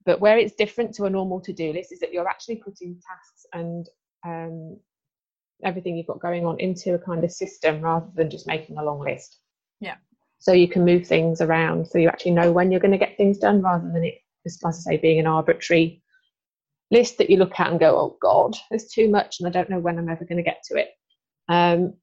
But 0.06 0.20
where 0.20 0.38
it's 0.38 0.54
different 0.54 0.94
to 0.94 1.04
a 1.04 1.10
normal 1.10 1.40
to-do 1.40 1.72
list 1.72 1.92
is 1.92 1.98
that 1.98 2.12
you're 2.12 2.28
actually 2.28 2.56
putting 2.56 2.94
tasks 2.94 3.46
and 3.52 3.88
um, 4.24 4.78
everything 5.64 5.96
you've 5.96 6.06
got 6.06 6.20
going 6.20 6.46
on 6.46 6.58
into 6.60 6.94
a 6.94 6.98
kind 6.98 7.24
of 7.24 7.32
system 7.32 7.80
rather 7.80 8.06
than 8.14 8.30
just 8.30 8.46
making 8.46 8.78
a 8.78 8.84
long 8.84 9.00
list. 9.00 9.38
Yeah. 9.80 9.96
So 10.38 10.52
you 10.52 10.68
can 10.68 10.84
move 10.84 11.06
things 11.06 11.40
around 11.40 11.86
so 11.86 11.98
you 11.98 12.08
actually 12.08 12.32
know 12.32 12.52
when 12.52 12.70
you're 12.70 12.80
going 12.80 12.92
to 12.92 12.98
get 12.98 13.16
things 13.16 13.38
done 13.38 13.60
rather 13.60 13.90
than 13.90 14.04
it 14.04 14.18
just, 14.46 14.64
as 14.64 14.86
I 14.86 14.92
say, 14.92 14.96
being 14.98 15.18
an 15.18 15.26
arbitrary 15.26 16.02
list 16.92 17.18
that 17.18 17.28
you 17.28 17.36
look 17.36 17.58
at 17.58 17.70
and 17.70 17.80
go, 17.80 17.98
oh 17.98 18.16
God, 18.22 18.54
there's 18.70 18.86
too 18.86 19.10
much 19.10 19.40
and 19.40 19.48
I 19.48 19.50
don't 19.50 19.68
know 19.68 19.80
when 19.80 19.98
I'm 19.98 20.08
ever 20.08 20.24
going 20.24 20.36
to 20.36 20.42
get 20.44 20.62
to 20.68 20.78
it. 20.78 20.90
Um, 21.48 21.94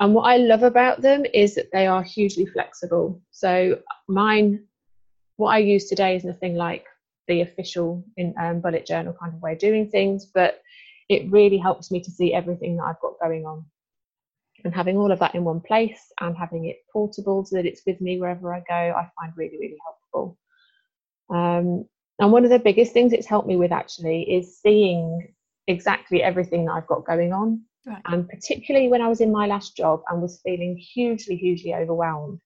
and 0.00 0.14
what 0.14 0.24
I 0.24 0.38
love 0.38 0.64
about 0.64 1.00
them 1.00 1.24
is 1.32 1.54
that 1.54 1.70
they 1.72 1.86
are 1.86 2.02
hugely 2.02 2.44
flexible. 2.44 3.22
So 3.30 3.78
mine, 4.08 4.64
what 5.36 5.50
I 5.50 5.58
use 5.58 5.88
today 5.88 6.16
is 6.16 6.24
nothing 6.24 6.56
like 6.56 6.86
the 7.28 7.42
official 7.42 8.04
in 8.16 8.34
um, 8.40 8.60
bullet 8.60 8.86
journal 8.86 9.16
kind 9.18 9.34
of 9.34 9.42
way 9.42 9.52
of 9.52 9.58
doing 9.58 9.88
things, 9.90 10.26
but 10.26 10.60
it 11.08 11.30
really 11.30 11.58
helps 11.58 11.90
me 11.90 12.00
to 12.00 12.10
see 12.10 12.34
everything 12.34 12.76
that 12.76 12.84
I've 12.84 13.00
got 13.00 13.20
going 13.20 13.46
on. 13.46 13.64
And 14.64 14.74
having 14.74 14.96
all 14.96 15.12
of 15.12 15.18
that 15.20 15.34
in 15.34 15.44
one 15.44 15.60
place 15.60 16.00
and 16.20 16.36
having 16.36 16.66
it 16.66 16.78
portable 16.92 17.44
so 17.44 17.56
that 17.56 17.66
it's 17.66 17.82
with 17.86 18.00
me 18.00 18.18
wherever 18.18 18.52
I 18.52 18.60
go, 18.60 18.74
I 18.74 19.08
find 19.20 19.32
really, 19.36 19.58
really 19.60 19.76
helpful. 19.84 20.38
Um, 21.30 21.86
and 22.18 22.32
one 22.32 22.44
of 22.44 22.50
the 22.50 22.58
biggest 22.58 22.92
things 22.92 23.12
it's 23.12 23.26
helped 23.26 23.46
me 23.46 23.56
with 23.56 23.72
actually 23.72 24.22
is 24.22 24.58
seeing 24.60 25.34
exactly 25.66 26.22
everything 26.22 26.64
that 26.64 26.72
I've 26.72 26.86
got 26.86 27.06
going 27.06 27.32
on. 27.32 27.62
Right. 27.86 28.02
And 28.06 28.28
particularly 28.28 28.88
when 28.88 29.02
I 29.02 29.08
was 29.08 29.20
in 29.20 29.30
my 29.30 29.46
last 29.46 29.76
job 29.76 30.00
and 30.08 30.20
was 30.20 30.40
feeling 30.44 30.76
hugely, 30.76 31.36
hugely 31.36 31.74
overwhelmed. 31.74 32.40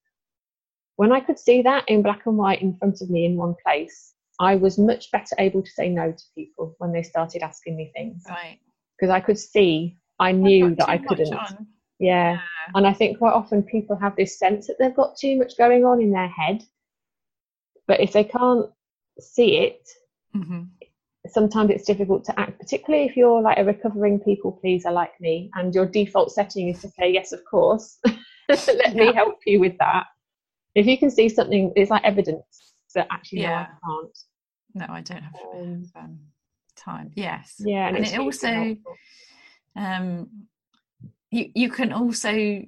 When 0.97 1.13
I 1.13 1.21
could 1.21 1.39
see 1.39 1.63
that 1.63 1.89
in 1.89 2.03
black 2.03 2.27
and 2.27 2.37
white 2.37 2.61
in 2.61 2.77
front 2.77 3.01
of 3.01 3.09
me 3.09 3.25
in 3.25 3.37
one 3.37 3.55
place, 3.65 4.13
I 4.41 4.57
was 4.57 4.79
much 4.79 5.11
better 5.11 5.37
able 5.39 5.63
to 5.63 5.71
say 5.71 5.91
no 5.91 6.13
to 6.13 6.25
people 6.35 6.75
when 6.79 6.93
they 6.93 7.03
started 7.03 7.43
asking 7.43 7.77
me 7.77 7.93
things. 7.95 8.25
Right. 8.29 8.59
Because 8.99 9.13
I 9.13 9.21
could 9.21 9.39
see, 9.39 9.99
I 10.19 10.33
knew 10.33 10.75
that 10.77 10.89
I 10.89 10.97
couldn't. 10.97 11.29
Yeah. 11.29 11.59
yeah. 11.99 12.41
And 12.75 12.87
I 12.87 12.95
think 12.95 13.19
quite 13.19 13.35
often 13.35 13.63
people 13.63 13.97
have 13.97 14.17
this 14.17 14.39
sense 14.39 14.67
that 14.67 14.77
they've 14.79 14.97
got 14.97 15.19
too 15.19 15.37
much 15.37 15.59
going 15.59 15.85
on 15.85 16.01
in 16.01 16.11
their 16.11 16.29
head. 16.29 16.63
But 17.87 18.01
if 18.01 18.13
they 18.13 18.25
can't 18.25 18.71
see 19.21 19.59
it, 19.59 19.87
mm-hmm. 20.35 20.63
sometimes 21.29 21.71
it's 21.71 21.85
difficult 21.85 22.25
to 22.25 22.41
act, 22.41 22.59
particularly 22.59 23.05
if 23.05 23.19
you're 23.19 23.43
like 23.43 23.59
a 23.59 23.65
recovering 23.65 24.21
people 24.21 24.53
pleaser 24.53 24.91
like 24.91 25.21
me 25.21 25.51
and 25.55 25.75
your 25.75 25.85
default 25.85 26.33
setting 26.33 26.69
is 26.69 26.81
to 26.81 26.89
say, 26.89 27.13
yes, 27.13 27.33
of 27.33 27.45
course. 27.45 27.99
Let 28.49 28.95
yeah. 28.95 28.95
me 28.95 29.13
help 29.13 29.37
you 29.45 29.61
with 29.61 29.77
that. 29.79 30.07
If 30.75 30.87
you 30.87 30.97
can 30.97 31.11
see 31.11 31.29
something, 31.29 31.75
it's 31.77 31.91
like 31.91 32.05
evidence 32.05 32.75
that 32.95 33.07
actually 33.11 33.43
yeah. 33.43 33.67
no, 33.87 33.91
I 33.93 34.03
can't 34.03 34.19
no 34.75 34.87
i 34.89 35.01
don't 35.01 35.23
have 35.23 35.35
um, 35.55 35.85
um, 35.97 36.19
time. 36.77 37.11
Yes. 37.15 37.57
yeah 37.59 37.89
and, 37.89 37.97
and 37.97 38.07
it 38.07 38.19
also 38.19 38.77
um 39.77 40.29
you 41.31 41.51
you 41.55 41.71
can 41.71 41.93
also 41.93 42.65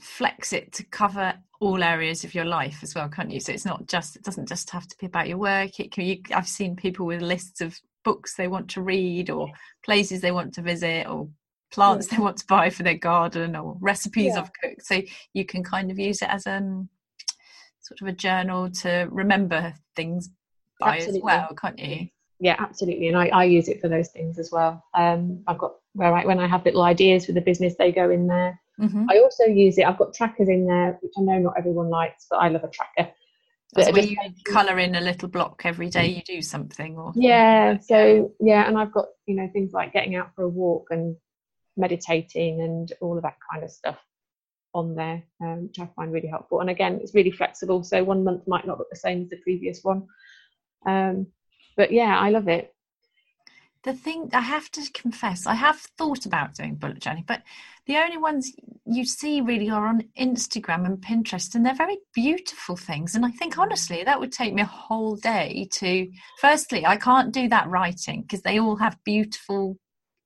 flex 0.00 0.52
it 0.52 0.72
to 0.72 0.84
cover 0.84 1.34
all 1.60 1.82
areas 1.82 2.22
of 2.22 2.34
your 2.34 2.44
life 2.44 2.78
as 2.82 2.94
well 2.94 3.08
can't 3.08 3.30
you? 3.30 3.40
So 3.40 3.52
it's 3.52 3.64
not 3.64 3.86
just 3.86 4.16
it 4.16 4.22
doesn't 4.22 4.48
just 4.48 4.70
have 4.70 4.86
to 4.86 4.96
be 4.98 5.06
about 5.06 5.28
your 5.28 5.38
work. 5.38 5.80
It 5.80 5.92
can 5.92 6.04
you 6.04 6.18
i've 6.34 6.48
seen 6.48 6.76
people 6.76 7.06
with 7.06 7.20
lists 7.20 7.60
of 7.60 7.80
books 8.04 8.36
they 8.36 8.48
want 8.48 8.70
to 8.70 8.82
read 8.82 9.28
or 9.28 9.50
places 9.84 10.20
they 10.20 10.30
want 10.30 10.54
to 10.54 10.62
visit 10.62 11.06
or 11.08 11.28
plants 11.70 12.06
they 12.06 12.18
want 12.18 12.36
to 12.38 12.46
buy 12.46 12.70
for 12.70 12.82
their 12.82 12.96
garden 12.96 13.56
or 13.56 13.76
recipes 13.80 14.32
yeah. 14.34 14.40
I've 14.40 14.52
cooked. 14.62 14.86
So 14.86 15.02
you 15.34 15.44
can 15.44 15.64
kind 15.64 15.90
of 15.90 15.98
use 15.98 16.22
it 16.22 16.28
as 16.30 16.46
um 16.46 16.88
sort 17.80 18.00
of 18.02 18.06
a 18.06 18.12
journal 18.12 18.70
to 18.70 19.08
remember 19.10 19.74
things 19.96 20.30
absolutely. 20.82 21.18
as 21.18 21.24
well, 21.24 21.48
can't 21.60 21.78
you? 21.78 22.08
Yeah, 22.40 22.56
absolutely. 22.58 23.08
And 23.08 23.16
I, 23.16 23.28
I 23.28 23.44
use 23.44 23.68
it 23.68 23.80
for 23.80 23.88
those 23.88 24.08
things 24.08 24.38
as 24.38 24.50
well. 24.52 24.84
Um, 24.94 25.42
I've 25.46 25.58
got 25.58 25.74
where 25.94 26.14
I, 26.14 26.24
when 26.24 26.38
I 26.38 26.46
have 26.46 26.64
little 26.64 26.82
ideas 26.82 27.26
for 27.26 27.32
the 27.32 27.40
business, 27.40 27.74
they 27.76 27.90
go 27.90 28.10
in 28.10 28.26
there. 28.28 28.60
Mm-hmm. 28.80 29.06
I 29.10 29.18
also 29.18 29.44
use 29.44 29.76
it. 29.78 29.84
I've 29.84 29.98
got 29.98 30.14
trackers 30.14 30.48
in 30.48 30.66
there, 30.66 30.98
which 31.00 31.12
I 31.18 31.22
know 31.22 31.38
not 31.38 31.54
everyone 31.58 31.88
likes, 31.88 32.26
but 32.30 32.36
I 32.36 32.48
love 32.48 32.62
a 32.62 32.68
tracker. 32.68 33.10
That's 33.74 33.92
where 33.92 34.02
you 34.02 34.16
colour 34.46 34.78
in 34.78 34.94
a 34.94 35.00
little 35.00 35.28
block 35.28 35.62
every 35.64 35.90
day. 35.90 36.06
You 36.06 36.22
do 36.22 36.40
something, 36.40 36.96
or 36.96 37.12
yeah. 37.14 37.76
So 37.78 38.32
yeah, 38.40 38.66
and 38.66 38.78
I've 38.78 38.92
got 38.92 39.06
you 39.26 39.34
know 39.34 39.48
things 39.52 39.72
like 39.72 39.92
getting 39.92 40.14
out 40.14 40.34
for 40.34 40.44
a 40.44 40.48
walk 40.48 40.86
and 40.90 41.16
meditating 41.76 42.62
and 42.62 42.90
all 43.02 43.16
of 43.16 43.24
that 43.24 43.36
kind 43.52 43.62
of 43.62 43.70
stuff 43.70 43.98
on 44.74 44.94
there, 44.94 45.22
um, 45.42 45.64
which 45.64 45.78
I 45.80 45.88
find 45.96 46.12
really 46.12 46.28
helpful. 46.28 46.60
And 46.60 46.70
again, 46.70 46.98
it's 47.02 47.14
really 47.14 47.30
flexible. 47.30 47.82
So 47.84 48.02
one 48.04 48.24
month 48.24 48.46
might 48.46 48.66
not 48.66 48.78
look 48.78 48.88
the 48.90 48.96
same 48.96 49.22
as 49.22 49.28
the 49.28 49.36
previous 49.36 49.80
one. 49.82 50.06
Um, 50.86 51.28
but 51.76 51.92
yeah, 51.92 52.18
I 52.18 52.30
love 52.30 52.48
it. 52.48 52.74
The 53.84 53.92
thing 53.92 54.30
I 54.32 54.40
have 54.40 54.70
to 54.72 54.90
confess, 54.92 55.46
I 55.46 55.54
have 55.54 55.76
thought 55.96 56.26
about 56.26 56.54
doing 56.54 56.74
bullet 56.74 57.00
journey, 57.00 57.24
but 57.26 57.42
the 57.86 57.96
only 57.96 58.18
ones 58.18 58.52
you 58.84 59.04
see 59.04 59.40
really 59.40 59.70
are 59.70 59.86
on 59.86 60.04
Instagram 60.18 60.84
and 60.84 60.98
Pinterest, 60.98 61.54
and 61.54 61.64
they're 61.64 61.74
very 61.74 61.98
beautiful 62.12 62.76
things. 62.76 63.14
And 63.14 63.24
I 63.24 63.30
think 63.30 63.56
honestly, 63.56 64.02
that 64.04 64.18
would 64.18 64.32
take 64.32 64.52
me 64.52 64.62
a 64.62 64.66
whole 64.66 65.16
day 65.16 65.68
to. 65.74 66.10
Firstly, 66.40 66.84
I 66.84 66.96
can't 66.96 67.32
do 67.32 67.48
that 67.48 67.68
writing 67.68 68.22
because 68.22 68.42
they 68.42 68.58
all 68.58 68.76
have 68.76 69.02
beautiful 69.04 69.78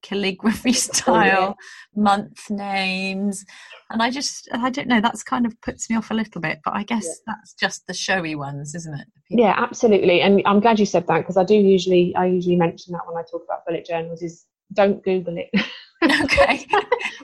calligraphy 0.02 0.72
style 0.88 1.56
month 1.94 2.50
names. 2.50 3.44
And 3.90 4.02
i 4.02 4.10
just 4.10 4.48
i 4.52 4.70
don't 4.70 4.88
know 4.88 5.00
that's 5.00 5.22
kind 5.22 5.46
of 5.46 5.60
puts 5.60 5.90
me 5.90 5.96
off 5.96 6.10
a 6.10 6.14
little 6.14 6.40
bit 6.40 6.60
but 6.64 6.74
i 6.74 6.82
guess 6.82 7.04
yeah. 7.04 7.34
that's 7.34 7.54
just 7.54 7.86
the 7.86 7.94
showy 7.94 8.34
ones 8.34 8.74
isn't 8.74 8.98
it? 8.98 9.06
Yeah 9.30 9.54
absolutely. 9.56 10.20
And 10.22 10.42
i'm 10.46 10.60
glad 10.60 10.78
you 10.78 10.86
said 10.86 11.06
that 11.06 11.18
because 11.18 11.36
i 11.36 11.44
do 11.44 11.54
usually 11.54 12.14
i 12.16 12.26
usually 12.26 12.56
mention 12.56 12.92
that 12.92 13.02
when 13.06 13.16
i 13.16 13.26
talk 13.30 13.42
about 13.44 13.64
bullet 13.66 13.84
journals 13.84 14.22
is 14.22 14.46
don't 14.74 15.02
google 15.04 15.36
it. 15.36 15.50
Okay. 16.24 16.66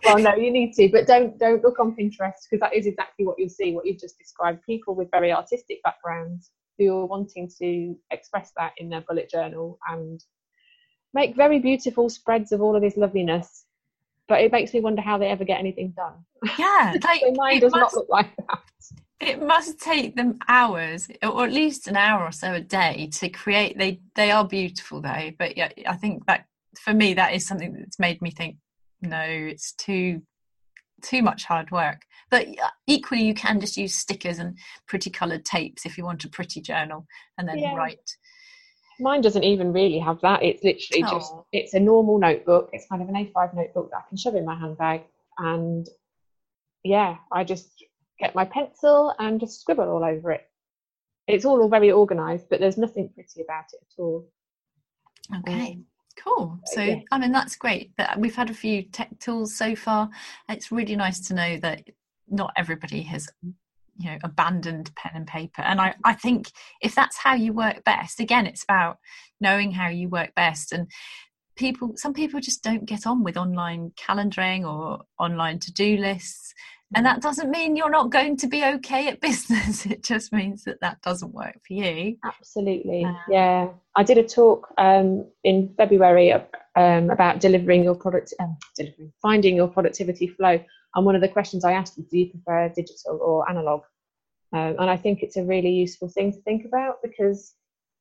Well 0.05 0.19
no 0.19 0.35
you 0.37 0.53
need 0.53 0.73
to 0.75 0.89
but 0.93 1.07
don't 1.07 1.37
don't 1.39 1.63
look 1.65 1.81
on 1.81 1.97
pinterest 1.97 2.47
because 2.49 2.61
that 2.61 2.75
is 2.75 2.87
exactly 2.87 3.27
what 3.27 3.37
you'll 3.39 3.49
see 3.49 3.75
what 3.75 3.87
you've 3.87 3.99
just 3.99 4.19
described. 4.19 4.63
People 4.65 4.95
with 4.95 5.11
very 5.11 5.33
artistic 5.33 5.83
backgrounds 5.83 6.51
who 6.79 6.97
are 6.97 7.07
wanting 7.07 7.51
to 7.61 7.97
express 8.11 8.53
that 8.57 8.73
in 8.79 8.89
their 8.89 9.03
bullet 9.03 9.29
journal 9.29 9.79
and 9.89 10.23
make 11.15 11.37
very 11.37 11.59
beautiful 11.59 12.09
spreads 12.09 12.53
of 12.53 12.61
all 12.61 12.77
of 12.77 12.83
this 12.83 12.97
loveliness 12.97 13.65
but 14.29 14.43
it 14.43 14.53
makes 14.53 14.75
me 14.75 14.81
wonder 14.81 15.01
how 15.01 15.17
they 15.17 15.29
ever 15.29 15.43
get 15.43 15.59
anything 15.59 15.95
done. 15.97 16.13
Yeah 16.59 16.95
like 17.05 17.23
mine 17.35 17.61
does 17.61 17.73
must, 17.73 17.81
not 17.81 17.95
look 17.95 18.09
like 18.11 18.37
that. 18.37 18.61
it 19.21 19.43
must 19.43 19.81
take 19.81 20.17
them 20.17 20.39
hours 20.49 21.09
or 21.23 21.45
at 21.45 21.53
least 21.53 21.89
an 21.89 21.97
hour 21.97 22.25
or 22.25 22.33
so 22.33 22.53
a 22.53 22.61
day 22.61 23.09
to 23.15 23.29
create. 23.31 23.79
They 23.79 24.01
they 24.15 24.31
are 24.31 24.47
beautiful 24.47 25.01
though 25.01 25.31
but 25.39 25.57
yeah 25.57 25.71
i 25.87 25.97
think 25.97 26.27
that 26.27 26.45
for 26.79 26.93
me 26.93 27.15
that 27.15 27.33
is 27.33 27.47
something 27.47 27.73
that's 27.73 27.99
made 27.99 28.21
me 28.21 28.31
think 28.31 28.57
no 29.01 29.23
it's 29.23 29.73
too 29.73 30.21
too 31.03 31.23
much 31.23 31.45
hard 31.45 31.71
work. 31.71 32.03
But 32.31 32.49
uh, 32.49 32.71
equally 32.87 33.23
you 33.23 33.35
can 33.35 33.61
just 33.61 33.77
use 33.77 33.95
stickers 33.95 34.39
and 34.39 34.59
pretty 34.87 35.11
colored 35.11 35.45
tapes 35.45 35.87
if 35.87 35.97
you 35.97 36.05
want 36.05 36.25
a 36.25 36.29
pretty 36.29 36.61
journal 36.61 37.07
and 37.39 37.49
then 37.49 37.59
yeah. 37.59 37.75
write 37.75 38.17
mine 39.01 39.21
doesn't 39.21 39.45
even 39.45 39.73
really 39.73 39.99
have 39.99 40.21
that. 40.23 40.43
It's 40.43 40.63
literally 40.63 41.05
oh. 41.07 41.11
just 41.11 41.35
it's 41.53 41.75
a 41.75 41.81
normal 41.81 42.19
notebook. 42.19 42.71
It's 42.73 42.87
kind 42.87 43.03
of 43.03 43.09
an 43.09 43.15
A5 43.15 43.55
notebook 43.55 43.91
that 43.91 43.99
I 43.99 44.09
can 44.09 44.19
shove 44.19 44.35
in 44.35 44.45
my 44.45 44.59
handbag, 44.59 45.03
and 45.39 45.87
yeah, 46.85 47.17
I 47.33 47.45
just 47.45 47.85
get 48.19 48.35
my 48.35 48.45
pencil 48.45 49.15
and 49.19 49.41
just 49.41 49.61
scribble 49.61 49.89
all 49.89 50.05
over 50.05 50.33
it. 50.33 50.49
It's 51.27 51.45
all 51.45 51.69
very 51.69 51.93
organised, 51.93 52.49
but 52.49 52.59
there's 52.61 52.79
nothing 52.79 53.11
pretty 53.11 53.43
about 53.43 53.67
it 53.73 53.81
at 53.83 54.03
all. 54.03 54.29
Okay. 55.41 55.73
Um, 55.73 55.85
cool 56.25 56.59
so 56.65 56.83
yeah. 56.83 56.97
i 57.13 57.19
mean 57.19 57.31
that's 57.31 57.55
great 57.55 57.93
but 57.97 58.19
we've 58.19 58.35
had 58.35 58.51
a 58.51 58.55
few 58.55 58.83
tech 58.83 59.09
tools 59.21 59.55
so 59.55 59.77
far 59.77 60.11
it's 60.49 60.73
really 60.73 60.97
nice 60.97 61.21
to 61.21 61.33
know 61.33 61.57
that 61.59 61.89
not 62.29 62.53
everybody 62.57 63.03
has 63.03 63.29
you 63.99 64.11
know 64.11 64.19
abandoned 64.25 64.95
pen 64.95 65.13
and 65.15 65.27
paper. 65.27 65.63
And 65.63 65.81
I, 65.81 65.95
I 66.05 66.15
think 66.15 66.51
if 66.81 66.95
that's 66.95 67.19
how 67.19 67.35
you 67.35 67.53
work 67.53 67.85
best 67.85 68.21
again 68.21 68.47
it's 68.47 68.65
about 68.65 68.99
knowing 69.41 69.73
how 69.73 69.89
you 69.89 70.09
work 70.09 70.35
best. 70.35 70.73
And 70.73 70.89
people 71.57 71.93
some 71.97 72.15
people 72.15 72.41
just 72.41 72.63
don't 72.63 72.87
get 72.87 73.07
on 73.07 73.23
with 73.23 73.37
online 73.37 73.93
calendaring 73.97 74.65
or 74.65 75.05
online 75.19 75.59
to-do 75.59 75.97
lists. 75.97 76.55
And 76.95 77.05
that 77.05 77.21
doesn't 77.21 77.51
mean 77.51 77.77
you're 77.77 77.91
not 77.91 78.11
going 78.11 78.39
to 78.39 78.47
be 78.47 78.65
okay 78.65 79.09
at 79.09 79.21
business. 79.29 79.85
It 79.85 80.03
just 80.03 80.33
means 80.33 80.65
that 80.65 80.81
that 80.81 81.03
doesn't 81.03 81.35
work 81.35 81.61
for 81.67 81.75
you. 81.75 82.17
Absolutely. 82.25 83.05
Um, 83.05 83.19
yeah. 83.29 83.69
I 83.95 84.03
did 84.03 84.17
a 84.17 84.23
talk 84.23 84.69
um, 84.79 85.27
in 85.45 85.75
february 85.77 86.33
um, 86.33 87.11
about 87.11 87.41
delivering 87.41 87.85
your 87.85 87.95
product 87.95 88.33
um, 88.41 88.57
delivering 88.77 89.13
finding 89.21 89.57
your 89.57 89.69
productivity 89.69 90.29
flow 90.29 90.61
and 90.95 91.05
one 91.05 91.15
of 91.15 91.21
the 91.21 91.29
questions 91.29 91.65
I 91.65 91.73
asked 91.73 91.97
was, 91.97 92.07
do 92.07 92.19
you 92.19 92.31
prefer 92.31 92.69
digital 92.75 93.19
or 93.23 93.49
analog? 93.49 93.83
Um, 94.53 94.77
and 94.79 94.91
I 94.91 94.97
think 94.97 95.23
it's 95.23 95.37
a 95.37 95.45
really 95.45 95.71
useful 95.71 96.09
thing 96.09 96.33
to 96.33 96.41
think 96.43 96.65
about 96.65 97.03
because 97.03 97.55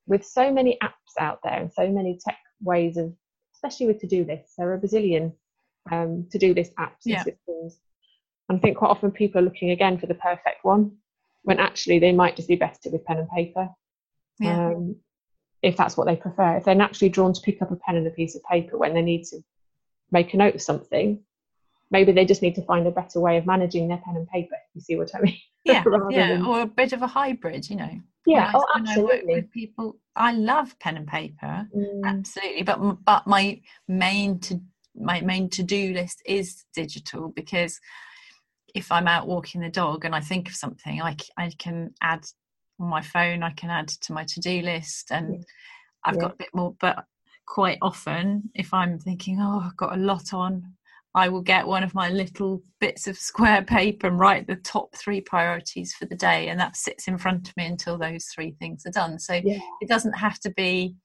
with 0.07 0.25
so 0.25 0.51
many 0.51 0.77
apps 0.81 1.19
out 1.19 1.39
there 1.43 1.59
and 1.59 1.71
so 1.71 1.89
many 1.89 2.19
tech 2.23 2.37
ways 2.61 2.95
of, 2.97 3.13
especially 3.53 3.87
with 3.87 3.99
to-do 3.99 4.23
lists, 4.23 4.53
there 4.57 4.69
are 4.69 4.75
a 4.75 4.79
bazillion 4.79 5.33
um, 5.91 6.27
to-do 6.31 6.53
list 6.53 6.73
apps 6.75 7.05
and 7.05 7.13
yeah. 7.13 7.23
systems. 7.23 7.79
And 8.47 8.57
I 8.57 8.61
think 8.61 8.77
quite 8.77 8.89
often 8.89 9.11
people 9.11 9.41
are 9.41 9.43
looking 9.43 9.71
again 9.71 9.97
for 9.97 10.07
the 10.07 10.15
perfect 10.15 10.63
one 10.63 10.97
when 11.43 11.59
actually 11.59 11.99
they 11.99 12.13
might 12.13 12.35
just 12.35 12.47
be 12.47 12.55
better 12.55 12.89
with 12.89 13.05
pen 13.05 13.19
and 13.19 13.29
paper. 13.29 13.69
Yeah. 14.39 14.69
Um, 14.69 14.95
if 15.61 15.75
that's 15.75 15.97
what 15.97 16.07
they 16.07 16.15
prefer. 16.15 16.57
If 16.57 16.65
they're 16.65 16.75
naturally 16.75 17.09
drawn 17.09 17.33
to 17.33 17.41
pick 17.41 17.61
up 17.61 17.71
a 17.71 17.75
pen 17.75 17.95
and 17.95 18.07
a 18.07 18.11
piece 18.11 18.35
of 18.35 18.43
paper 18.43 18.77
when 18.77 18.93
they 18.93 19.01
need 19.01 19.23
to 19.25 19.41
make 20.11 20.33
a 20.33 20.37
note 20.37 20.55
of 20.55 20.61
something, 20.61 21.23
maybe 21.91 22.11
they 22.11 22.25
just 22.25 22.41
need 22.41 22.55
to 22.55 22.61
find 22.63 22.85
a 22.87 22.91
better 22.91 23.19
way 23.19 23.37
of 23.37 23.45
managing 23.45 23.87
their 23.87 24.01
pen 24.05 24.15
and 24.15 24.27
paper. 24.27 24.55
You 24.73 24.81
see 24.81 24.95
what 24.95 25.11
I 25.15 25.21
mean? 25.21 25.37
Yeah, 25.65 25.83
yeah, 26.09 26.27
than... 26.29 26.45
or 26.45 26.61
a 26.61 26.65
bit 26.65 26.93
of 26.93 27.01
a 27.01 27.07
hybrid, 27.07 27.69
you 27.69 27.75
know. 27.75 27.91
Yeah, 28.25 28.53
oh, 28.55 28.65
absolutely. 28.73 29.33
with 29.33 29.51
people, 29.51 29.97
I 30.15 30.31
love 30.31 30.79
pen 30.79 30.95
and 30.95 31.05
paper, 31.05 31.67
mm. 31.75 32.01
absolutely. 32.05 32.63
But 32.63 33.03
but 33.03 33.27
my 33.27 33.59
main 33.89 34.39
to 34.41 34.61
my 34.95 35.19
main 35.19 35.49
to 35.49 35.63
do 35.63 35.91
list 35.91 36.21
is 36.25 36.63
digital 36.73 37.33
because 37.35 37.81
if 38.75 38.93
I'm 38.93 39.09
out 39.09 39.27
walking 39.27 39.59
the 39.59 39.69
dog 39.69 40.05
and 40.05 40.15
I 40.15 40.21
think 40.21 40.47
of 40.47 40.55
something, 40.55 41.01
I 41.01 41.17
I 41.35 41.51
can 41.57 41.93
add 42.01 42.25
on 42.79 42.87
my 42.87 43.01
phone. 43.01 43.43
I 43.43 43.51
can 43.51 43.69
add 43.69 43.89
to 43.89 44.13
my 44.13 44.23
to 44.23 44.39
do 44.39 44.61
list, 44.61 45.11
and 45.11 45.33
yeah. 45.33 45.41
I've 46.05 46.15
yeah. 46.15 46.21
got 46.21 46.33
a 46.33 46.37
bit 46.37 46.49
more. 46.53 46.75
But 46.79 47.03
quite 47.45 47.77
often, 47.81 48.49
if 48.55 48.73
I'm 48.73 48.99
thinking, 48.99 49.39
oh, 49.41 49.63
I've 49.65 49.77
got 49.77 49.97
a 49.97 50.01
lot 50.01 50.33
on, 50.33 50.73
I 51.17 51.29
will 51.29 51.41
get 51.41 51.65
one 51.65 51.83
of 51.83 51.95
my 51.95 52.09
little 52.09 52.61
bits 52.79 53.07
of 53.07 53.17
square 53.17 53.63
paper 53.63 54.05
and 54.05 54.19
write 54.19 54.45
the 54.45 54.57
top 54.57 54.95
three 54.95 55.19
priorities 55.19 55.91
for 55.95 56.05
the 56.05 56.15
day, 56.15 56.49
and 56.49 56.59
that 56.59 56.77
sits 56.77 57.07
in 57.07 57.17
front 57.17 57.49
of 57.49 57.57
me 57.57 57.65
until 57.65 57.97
those 57.97 58.25
three 58.25 58.51
things 58.59 58.85
are 58.85 58.91
done. 58.91 59.17
So 59.17 59.33
yeah. 59.33 59.57
it 59.81 59.89
doesn't 59.89 60.13
have 60.13 60.39
to 60.41 60.51
be 60.51 60.95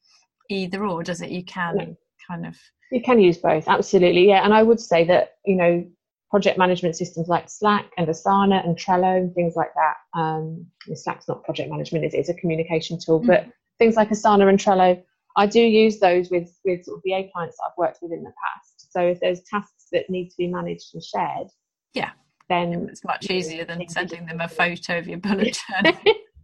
either 0.51 0.85
or, 0.85 1.03
does 1.03 1.23
it? 1.23 1.31
You 1.31 1.43
can 1.45 1.77
no. 1.77 1.97
kind 2.29 2.47
of. 2.47 2.59
You 2.91 3.01
can 3.01 3.21
use 3.21 3.39
both, 3.39 3.67
absolutely, 3.69 4.29
yeah. 4.29 4.45
And 4.45 4.53
I 4.53 4.63
would 4.63 4.81
say 4.81 5.03
that 5.05 5.37
you 5.47 5.57
know 5.57 5.83
project 6.31 6.59
management 6.59 6.95
systems 6.95 7.29
like 7.29 7.49
Slack 7.49 7.91
and 7.97 8.07
Asana 8.07 8.63
and 8.67 8.77
Trello 8.77 9.17
and 9.17 9.35
things 9.35 9.55
like 9.57 9.73
that. 9.75 10.19
Um, 10.21 10.67
Slack's 10.93 11.27
not 11.27 11.43
project 11.43 11.71
management; 11.71 12.05
it's, 12.05 12.15
it's 12.15 12.29
a 12.29 12.35
communication 12.35 12.99
tool, 13.03 13.21
mm-hmm. 13.21 13.29
but 13.29 13.47
things 13.79 13.97
like 13.97 14.11
Asana 14.11 14.47
and 14.47 14.59
Trello, 14.59 15.03
I 15.39 15.47
do 15.47 15.61
use 15.61 16.01
those 16.01 16.31
with 16.31 16.55
with 16.67 16.85
sort 16.85 16.99
of 16.99 17.03
VA 17.07 17.31
clients 17.33 17.57
that 17.57 17.65
I've 17.69 17.79
worked 17.79 18.01
with 18.03 18.13
in 18.13 18.23
the 18.23 18.33
past. 18.45 18.72
So 18.93 19.01
if 19.01 19.21
there's 19.21 19.43
tasks 19.43 19.87
that 19.93 20.11
need 20.11 20.29
to 20.31 20.37
be 20.37 20.47
managed 20.47 20.95
and 20.95 21.03
shared, 21.03 21.49
yeah, 21.95 22.11
then 22.49 22.89
it's 22.91 23.05
much 23.05 23.31
easier 23.31 23.65
than 23.65 23.87
sending 23.89 24.27
them 24.27 24.41
a 24.41 24.49
photo 24.49 24.99
of 24.99 25.09
your 25.09 25.19
bullet 25.27 25.59
journal. 25.69 25.99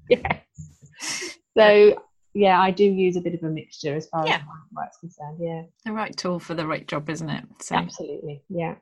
yes. 0.08 0.42
So 1.56 2.02
yeah, 2.34 2.60
I 2.60 2.70
do 2.70 2.84
use 2.84 3.16
a 3.16 3.20
bit 3.20 3.34
of 3.34 3.42
a 3.42 3.50
mixture 3.50 3.94
as 3.94 4.06
far 4.08 4.26
yeah. 4.26 4.36
as 4.36 4.42
work's 4.72 4.98
concerned. 4.98 5.38
Yeah, 5.40 5.62
the 5.84 5.92
right 5.92 6.16
tool 6.16 6.38
for 6.38 6.54
the 6.54 6.66
right 6.66 6.86
job, 6.86 7.10
isn't 7.10 7.28
it? 7.28 7.44
So. 7.60 7.76
Absolutely. 7.76 8.42
Yeah. 8.48 8.76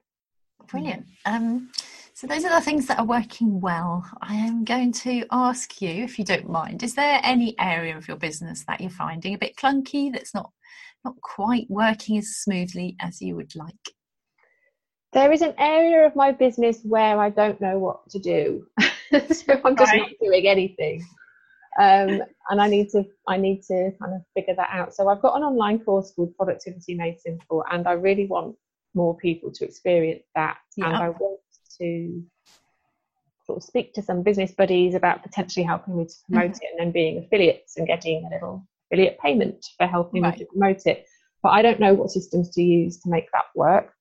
Brilliant. 0.69 1.07
Um, 1.25 1.71
so 2.13 2.27
those 2.27 2.45
are 2.45 2.51
the 2.51 2.65
things 2.65 2.87
that 2.87 2.99
are 2.99 3.05
working 3.05 3.61
well. 3.61 4.05
I 4.23 4.35
am 4.35 4.65
going 4.65 4.93
to 4.93 5.25
ask 5.31 5.81
you, 5.83 5.91
if 5.91 6.19
you 6.19 6.25
don't 6.25 6.49
mind, 6.49 6.83
is 6.83 6.95
there 6.95 7.21
any 7.23 7.55
area 7.59 7.97
of 7.97 8.09
your 8.09 8.17
business 8.17 8.65
that 8.67 8.81
you're 8.81 8.91
finding 8.91 9.35
a 9.35 9.39
bit 9.39 9.57
clunky 9.57 10.13
that's 10.13 10.35
not 10.35 10.51
not 11.07 11.21
quite 11.23 11.67
working 11.69 12.19
as 12.19 12.29
smoothly 12.29 12.97
as 13.01 13.21
you 13.21 13.37
would 13.37 13.55
like? 13.57 13.75
there 15.17 15.33
is 15.33 15.41
an 15.41 15.55
area 15.57 16.07
of 16.07 16.15
my 16.15 16.31
business 16.31 16.81
where 16.83 17.19
I 17.19 17.31
don't 17.31 17.59
know 17.59 17.79
what 17.79 18.09
to 18.11 18.19
do. 18.19 18.67
so 18.81 19.61
I'm 19.65 19.75
just 19.75 19.91
right. 19.93 20.03
not 20.03 20.11
doing 20.21 20.47
anything. 20.47 21.07
Um, 21.81 22.23
and 22.51 22.61
I 22.61 22.69
need 22.69 22.91
to 22.91 23.05
I 23.27 23.39
need 23.39 23.63
to 23.65 23.93
kind 24.01 24.15
of 24.15 24.21
figure 24.35 24.55
that 24.55 24.69
out. 24.71 24.95
So 24.95 25.09
I've 25.09 25.23
got 25.23 25.37
an 25.37 25.43
online 25.43 25.79
course 25.81 26.13
called 26.15 26.37
Productivity 26.37 26.95
Made 26.95 27.19
Simple, 27.21 27.65
and 27.71 27.89
I 27.89 27.93
really 27.93 28.27
want 28.27 28.57
more 28.95 29.17
people 29.17 29.51
to 29.53 29.65
experience 29.65 30.25
that. 30.35 30.59
Yeah. 30.77 30.87
And 30.87 30.97
I 30.97 31.09
want 31.09 31.41
to 31.81 32.23
sort 33.47 33.57
of 33.59 33.63
speak 33.63 33.95
to 33.95 34.03
some 34.03 34.23
business 34.23 34.53
buddies 34.53 34.95
about 34.95 35.23
potentially 35.23 35.65
helping 35.65 35.97
me 35.97 36.05
to 36.05 36.15
promote 36.29 36.53
mm-hmm. 36.53 36.63
it 36.63 36.71
and 36.73 36.81
then 36.81 36.93
being 36.93 37.25
affiliates 37.25 37.79
and 37.79 37.87
getting 37.87 38.27
a 38.27 38.35
little 38.35 38.67
affiliate 38.91 39.19
payment 39.19 39.67
for 39.77 39.87
helping 39.87 40.23
right. 40.23 40.35
me 40.35 40.45
to 40.45 40.47
promote 40.47 40.87
it. 40.87 41.07
But 41.43 41.51
I 41.51 41.63
don't 41.63 41.81
know 41.81 41.95
what 41.95 42.11
systems 42.11 42.51
to 42.51 42.63
use 42.63 42.99
to 43.01 43.11
make 43.11 43.31
that 43.33 43.45
work 43.55 43.93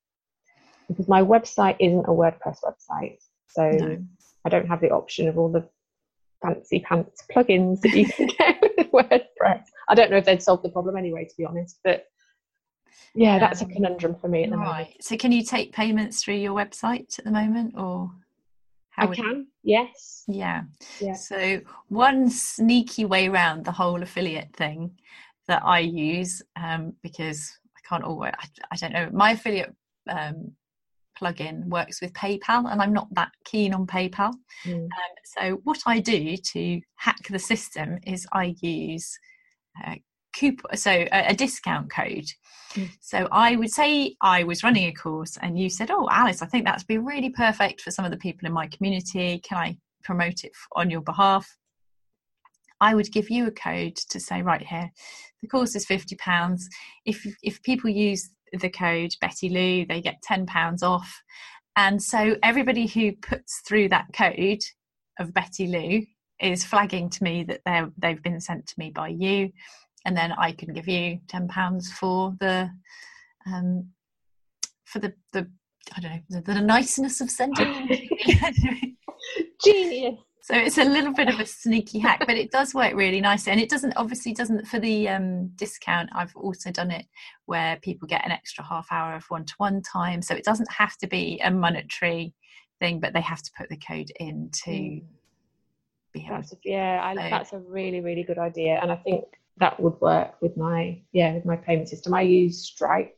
because 0.88 1.08
my 1.08 1.22
website 1.22 1.76
isn't 1.80 2.06
a 2.06 2.10
WordPress 2.10 2.58
website. 2.64 3.18
So 3.48 3.70
no. 3.70 4.06
I 4.46 4.50
don't 4.50 4.68
have 4.68 4.82
the 4.82 4.92
option 4.92 5.28
of 5.28 5.38
all 5.38 5.52
the 5.52 5.68
fancy 6.42 6.80
pants 6.80 7.24
plugins 7.34 7.82
that 7.82 7.94
you 7.94 8.06
can 8.06 8.28
get 8.38 8.62
with 8.62 8.92
WordPress. 8.92 9.64
I 9.90 9.96
don't 9.96 10.12
know 10.12 10.18
if 10.18 10.26
they'd 10.26 10.42
solve 10.42 10.64
the 10.64 10.70
problem 10.70 10.98
anyway, 10.98 11.26
to 11.26 11.36
be 11.38 11.46
honest, 11.46 11.80
but 11.84 12.06
yeah, 13.14 13.40
that's 13.40 13.62
um, 13.62 13.70
a 13.70 13.74
conundrum 13.74 14.16
for 14.16 14.28
me 14.28 14.44
at 14.44 14.50
the 14.50 14.58
right. 14.58 14.68
moment. 14.68 15.04
So, 15.04 15.16
can 15.18 15.32
you 15.32 15.44
take 15.44 15.72
payments 15.72 16.24
through 16.24 16.36
your 16.36 16.54
website 16.54 17.18
at 17.18 17.26
the 17.26 17.32
moment, 17.32 17.76
or 17.78 18.12
I 18.98 19.08
can? 19.08 19.48
Yes. 19.64 20.24
Yeah. 20.28 20.62
Yeah. 21.00 21.14
So, 21.14 21.62
one 21.90 22.30
sneaky 22.30 23.06
way 23.06 23.28
around 23.28 23.66
the 23.66 23.72
whole 23.72 24.02
affiliate 24.02 24.56
thing 24.56 24.92
that 25.48 25.62
I 25.64 25.80
use, 25.80 26.42
um, 26.56 26.94
because 27.04 27.52
I 27.78 27.88
can't 27.88 28.04
always, 28.04 28.34
I, 28.40 28.48
I 28.72 28.76
don't 28.78 28.94
know, 28.94 29.10
my 29.12 29.32
affiliate 29.32 29.74
um, 30.10 30.52
plugin 31.20 31.66
works 31.68 32.02
with 32.02 32.14
PayPal, 32.14 32.72
and 32.72 32.82
I'm 32.82 32.94
not 32.94 33.08
that 33.14 33.32
keen 33.46 33.74
on 33.74 33.88
PayPal. 33.88 34.34
Mm. 34.66 34.84
Um, 34.84 34.90
so, 35.24 35.60
what 35.64 35.80
I 35.86 36.00
do 36.00 36.36
to 36.38 36.82
hack 36.96 37.28
the 37.30 37.40
system 37.40 37.98
is 38.06 38.28
I 38.32 38.56
use 38.62 39.18
uh, 39.86 39.96
coupon, 40.34 40.78
so 40.78 40.92
a, 40.92 41.30
a 41.30 41.34
discount 41.34 41.92
code. 41.92 42.28
So, 43.02 43.28
I 43.32 43.56
would 43.56 43.72
say 43.72 44.16
I 44.22 44.44
was 44.44 44.64
running 44.64 44.88
a 44.88 44.94
course, 44.94 45.38
and 45.42 45.58
you 45.60 45.70
said, 45.70 45.92
"Oh, 45.92 46.08
Alice, 46.12 46.42
I 46.42 46.48
think 46.48 46.66
that's 46.66 46.84
be 46.84 46.98
really 46.98 47.30
perfect 47.30 47.82
for 47.82 47.92
some 47.92 48.06
of 48.06 48.12
the 48.12 48.18
people 48.18 48.48
in 48.48 48.54
my 48.54 48.68
community. 48.68 49.40
Can 49.40 49.58
I 49.58 49.78
promote 50.04 50.44
it 50.44 50.52
on 50.74 50.90
your 50.90 51.02
behalf?" 51.02 51.48
I 52.82 52.94
would 52.94 53.12
give 53.12 53.30
you 53.30 53.48
a 53.48 53.52
code 53.52 53.96
to 53.96 54.20
say, 54.20 54.42
right 54.42 54.62
here, 54.62 54.92
the 55.42 55.48
course 55.48 55.76
is 55.76 55.86
fifty 55.86 56.16
pounds. 56.18 56.68
If 57.06 57.26
if 57.42 57.62
people 57.64 57.90
use 57.90 58.30
the 58.54 58.70
code 58.70 59.12
Betty 59.22 59.50
Lou, 59.50 59.86
they 59.86 60.02
get 60.02 60.24
£10 60.30 60.84
off. 60.84 61.22
And 61.76 62.02
so 62.02 62.36
everybody 62.44 62.88
who 62.88 63.14
puts 63.14 63.62
through 63.68 63.90
that 63.90 64.08
code 64.14 64.62
of 65.20 65.34
Betty 65.34 65.68
Lou 65.68 66.06
is 66.40 66.66
flagging 66.66 67.10
to 67.10 67.24
me 67.24 67.44
that 67.44 67.62
they're, 67.66 67.92
they've 67.98 68.22
been 68.22 68.42
sent 68.42 68.68
to 68.68 68.76
me 68.78 68.92
by 68.92 69.10
you. 69.10 69.52
And 70.06 70.16
then 70.16 70.32
I 70.34 70.52
can 70.52 70.74
give 70.74 70.88
you 70.88 71.20
£10 71.28 71.88
for 71.88 72.36
the, 72.40 72.70
um, 73.46 73.90
for 74.86 75.00
the, 75.00 75.14
the, 75.34 75.48
I 75.96 76.00
don't 76.00 76.12
know, 76.12 76.42
the, 76.42 76.54
the 76.54 76.62
niceness 76.62 77.22
of 77.22 77.30
sending. 77.30 77.88
Me. 77.88 78.10
Genius 79.64 80.20
so 80.46 80.54
it's 80.54 80.78
a 80.78 80.84
little 80.84 81.12
bit 81.12 81.28
of 81.28 81.40
a 81.40 81.46
sneaky 81.46 81.98
hack 81.98 82.24
but 82.28 82.38
it 82.38 82.52
does 82.52 82.76
work 82.76 82.94
really 82.94 83.20
nicely 83.20 83.52
and 83.52 83.60
it 83.60 83.70
doesn't 83.70 83.94
obviously 83.98 84.32
doesn't 84.32 84.68
for 84.68 84.80
the 84.80 85.10
um, 85.10 85.48
discount 85.56 86.08
i've 86.14 86.36
also 86.36 86.72
done 86.72 86.92
it 86.92 87.06
where 87.46 87.78
people 87.82 88.08
get 88.08 88.24
an 88.24 88.32
extra 88.32 88.64
half 88.64 88.88
hour 88.92 89.16
of 89.16 89.24
one-to-one 89.30 89.82
time 89.82 90.22
so 90.22 90.36
it 90.36 90.44
doesn't 90.44 90.72
have 90.72 90.96
to 90.98 91.08
be 91.08 91.42
a 91.44 91.50
monetary 91.50 92.32
thing 92.80 93.00
but 93.00 93.12
they 93.14 93.22
have 93.22 93.42
to 93.42 93.52
put 93.58 93.70
the 93.70 93.78
code 93.78 94.12
in 94.20 94.50
to 94.52 94.70
mm. 94.70 95.04
be 96.14 96.28
that's 96.30 96.54
yeah 96.64 97.02
I, 97.04 97.16
so, 97.16 97.30
that's 97.32 97.54
a 97.54 97.60
really 97.60 98.02
really 98.02 98.24
good 98.24 98.38
idea 98.38 98.80
and 98.82 98.92
i 98.92 98.98
think 98.98 99.24
that 99.58 99.80
would 99.80 100.00
work 100.02 100.34
with 100.42 100.56
my 100.58 101.02
yeah 101.12 101.34
with 101.34 101.46
my 101.46 101.56
payment 101.56 101.88
system 101.88 102.14
i 102.14 102.22
use 102.22 102.64
stripe 102.64 103.18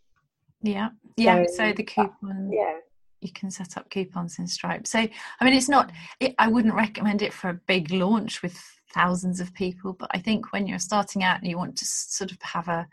yeah 0.62 0.90
yeah 1.16 1.44
so, 1.48 1.56
so 1.56 1.74
the 1.74 1.84
coupon 1.84 2.52
yeah 2.52 2.78
you 3.22 3.32
can 3.32 3.50
set 3.50 3.78
up 3.78 3.90
coupons 3.90 4.40
in 4.40 4.48
Stripe. 4.48 4.86
So, 4.86 5.00
I 5.00 5.46
mean, 5.46 5.54
it's 5.54 5.70
not, 5.70 5.92
it, 6.20 6.36
I 6.38 6.48
wouldn't 6.48 6.74
recommend 6.74 7.22
it 7.22 7.34
for 7.34 7.50
a 7.50 7.60
big 7.68 7.92
launch 7.92 8.42
with 8.42 8.58
thousands 8.94 9.40
of 9.40 9.54
people, 9.54 9.94
but 9.94 10.10
I 10.14 10.20
think 10.20 10.52
when 10.54 10.68
you're 10.68 10.80
starting 10.80 11.24
out 11.24 11.40
and 11.40 11.50
you 11.50 11.58
want 11.58 11.78
to 11.78 11.86
sort 11.86 12.32
of 12.32 12.38
have 12.42 12.68
a, 12.68 12.88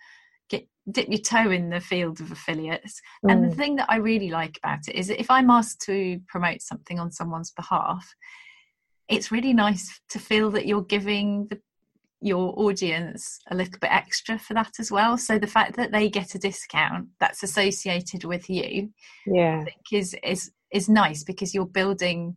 get 0.48 0.66
dip 0.90 1.09
your 1.09 1.18
toe 1.18 1.50
in 1.50 1.70
the 1.70 1.80
field 1.80 2.20
of 2.20 2.30
affiliates. 2.30 3.00
Mm. 3.24 3.33
And 3.33 3.44
the 3.44 3.54
mm. 3.54 3.57
thing 3.57 3.76
that 3.76 3.90
I 3.90 3.96
really 3.96 4.30
like 4.30 4.59
about 4.62 4.88
it 4.88 4.94
is 4.94 5.09
that 5.09 5.20
if 5.20 5.30
I'm 5.30 5.50
asked 5.50 5.80
to 5.83 6.20
promote 6.28 6.62
something 6.62 6.98
on 6.98 7.11
someone's 7.11 7.50
behalf, 7.50 8.07
it's 9.09 9.33
really 9.33 9.52
nice 9.52 10.00
to 10.11 10.18
feel 10.18 10.50
that 10.52 10.66
you're 10.66 10.83
giving 10.83 11.46
the 11.48 11.61
your 12.24 12.58
audience 12.58 13.38
a 13.50 13.54
little 13.54 13.78
bit 13.80 13.92
extra 13.92 14.38
for 14.38 14.54
that 14.54 14.72
as 14.80 14.90
well. 14.90 15.18
So 15.18 15.38
the 15.38 15.46
fact 15.46 15.76
that 15.76 15.92
they 15.92 16.08
get 16.08 16.34
a 16.34 16.38
discount 16.38 17.08
that's 17.20 17.42
associated 17.42 18.24
with 18.24 18.48
you, 18.48 18.90
yeah, 19.26 19.60
I 19.60 19.64
think 19.64 19.82
is 19.92 20.16
is 20.24 20.50
is 20.72 20.88
nice 20.88 21.22
because 21.22 21.54
you're 21.54 21.66
building 21.66 22.37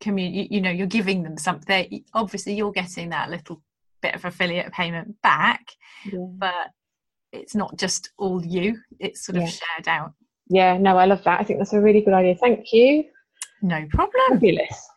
community. 0.00 0.48
You 0.50 0.60
know, 0.60 0.70
you're 0.70 0.86
giving 0.86 1.22
them 1.22 1.38
something. 1.38 2.04
Obviously, 2.12 2.54
you're 2.54 2.72
getting 2.72 3.10
that 3.10 3.30
little 3.30 3.62
bit 4.02 4.14
of 4.14 4.24
affiliate 4.24 4.72
payment 4.72 5.16
back, 5.22 5.64
yeah. 6.04 6.26
but 6.36 6.70
it's 7.32 7.54
not 7.54 7.78
just 7.78 8.10
all 8.18 8.44
you. 8.44 8.78
It's 9.00 9.24
sort 9.24 9.38
of 9.38 9.48
shared 9.48 9.88
out. 9.88 10.12
Yeah, 10.48 10.76
no, 10.76 10.98
I 10.98 11.06
love 11.06 11.24
that. 11.24 11.40
I 11.40 11.44
think 11.44 11.58
that's 11.58 11.72
a 11.72 11.80
really 11.80 12.02
good 12.02 12.12
idea. 12.12 12.34
Thank 12.34 12.72
you. 12.72 13.04
No 13.62 13.86
problem. 13.90 14.22
Fabulous. 14.28 14.88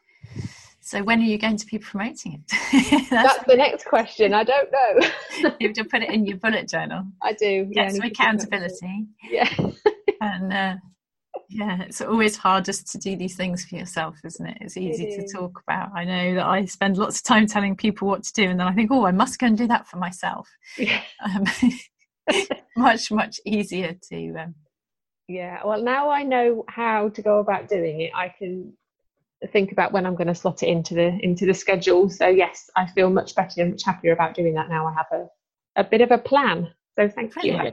So 0.88 1.04
when 1.04 1.19
are 1.19 1.23
you 1.23 1.38
going 1.38 1.58
to 1.58 1.65
be 1.65 1.80
promoting 1.80 2.36
it? 2.36 2.41
that's, 3.10 3.10
That's 3.10 3.43
the 3.45 3.58
next 3.58 3.84
question. 3.84 4.34
I 4.34 4.45
don't 4.45 4.71
know. 4.71 5.10
you 5.60 5.67
have 5.67 5.76
to 5.76 5.84
put 5.84 6.02
it 6.02 6.10
in 6.12 6.26
your 6.26 6.38
bullet 6.38 6.69
journal. 6.69 7.04
I 7.21 7.34
do. 7.34 7.65
Get 7.65 7.76
yeah, 7.76 7.89
some 7.89 8.04
accountability. 8.04 9.08
Yeah. 9.30 9.54
and 10.21 10.54
uh, 10.54 10.76
yeah, 11.50 11.82
it's 11.82 12.00
always 12.00 12.38
hardest 12.38 12.89
to 12.93 12.97
do 13.00 13.17
these 13.17 13.36
things 13.36 13.65
for 13.65 13.76
yourself, 13.76 14.15
isn't 14.23 14.47
it? 14.47 14.60
It's 14.62 14.78
easy 14.78 15.10
it 15.10 15.28
to 15.28 15.38
talk 15.38 15.62
about. 15.67 15.91
I 15.93 16.06
know 16.06 16.36
that 16.36 16.45
I 16.45 16.63
spend 16.63 16.95
lots 16.95 17.17
of 17.17 17.23
time 17.26 17.47
telling 17.47 17.76
people 17.76 18.08
what 18.08 18.23
to 18.23 18.32
do, 18.32 18.43
and 18.43 18.58
then 18.58 18.67
I 18.67 18.73
think, 18.73 18.89
oh, 18.89 19.06
I 19.06 19.12
must 19.12 19.39
go 19.39 19.47
and 19.47 19.58
do 19.58 19.67
that 19.67 19.89
for 19.89 19.97
myself. 19.97 20.47
Yeah. 20.78 21.02
Um, 21.21 21.43
much 22.78 23.12
much 23.12 23.41
easier 23.45 23.93
to. 24.10 24.36
Um, 24.36 24.56
yeah. 25.28 25.60
Well, 25.65 25.84
now 25.84 26.10
I 26.10 26.23
know 26.23 26.63
how 26.69 27.10
to 27.10 27.21
go 27.21 27.39
about 27.39 27.67
doing 27.67 28.00
it. 28.00 28.12
I 28.15 28.30
can 28.30 28.71
think 29.52 29.71
about 29.71 29.91
when 29.91 30.06
I'm 30.06 30.15
going 30.15 30.28
to 30.28 30.36
slot 30.36 30.63
it 30.63 30.67
into 30.67 30.95
the 30.95 31.17
into 31.21 31.45
the 31.45 31.54
schedule. 31.54 32.10
So 32.10 32.28
yes, 32.28 32.69
I 32.76 32.88
feel 32.88 33.10
much 33.10 33.36
better 33.36 33.62
and 33.62 33.71
much 33.71 33.84
happier 33.84 34.13
about 34.13 34.34
doing 34.34 34.54
that 34.56 34.69
now. 34.69 34.88
I 34.88 34.93
have 34.93 35.08
a, 35.12 35.28
a 35.76 35.84
bit 35.84 36.02
of 36.02 36.12
a 36.12 36.17
plan. 36.17 36.69
So 36.97 37.08
thank 37.08 37.34
Brilliant. 37.34 37.65
you. 37.65 37.71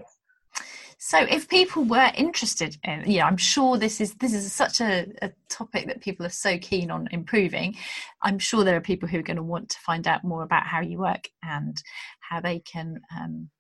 So 0.99 1.19
if 1.19 1.49
people 1.49 1.85
were 1.85 2.11
interested 2.15 2.79
in, 2.83 3.03
yeah, 3.07 3.27
I'm 3.27 3.37
sure 3.37 3.77
this 3.77 4.01
is 4.01 4.15
this 4.15 4.33
is 4.33 4.51
such 4.53 4.81
a, 4.81 5.07
a, 5.21 5.31
topic 5.51 5.87
that 5.87 6.01
people 6.01 6.25
are 6.25 6.31
so 6.31 6.57
keen 6.59 6.91
on 6.91 7.09
improving. 7.11 7.77
I'm 8.23 8.39
sure 8.39 8.65
there 8.65 8.77
are 8.77 8.81
people 8.81 9.09
who 9.09 9.19
are 9.19 9.23
going 9.23 9.37
to 9.37 9.43
want 9.43 9.69
to 9.69 9.79
find 9.81 10.09
out 10.09 10.25
more 10.25 10.43
about 10.43 10.67
how 10.67 10.81
you 10.81 10.99
work 10.99 11.29
and 11.43 11.81
how 12.21 12.41
they 12.41 12.61
can 12.61 13.01
um, 13.15 13.51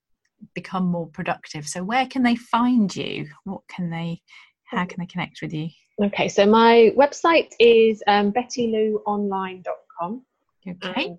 become 0.54 0.86
more 0.86 1.06
productive. 1.08 1.68
So 1.68 1.84
where 1.84 2.06
can 2.06 2.22
they 2.22 2.36
find 2.36 2.94
you? 2.96 3.28
What 3.44 3.60
can 3.68 3.90
they? 3.90 4.22
How 4.64 4.86
can 4.86 5.00
they 5.00 5.06
connect 5.06 5.40
with 5.42 5.52
you? 5.52 5.68
Okay, 6.02 6.28
so 6.28 6.44
my 6.44 6.92
website 6.96 7.52
is 7.60 8.02
um, 8.06 8.32
bettylouonline.com. 8.32 10.22
Okay. 10.68 11.04
And 11.04 11.18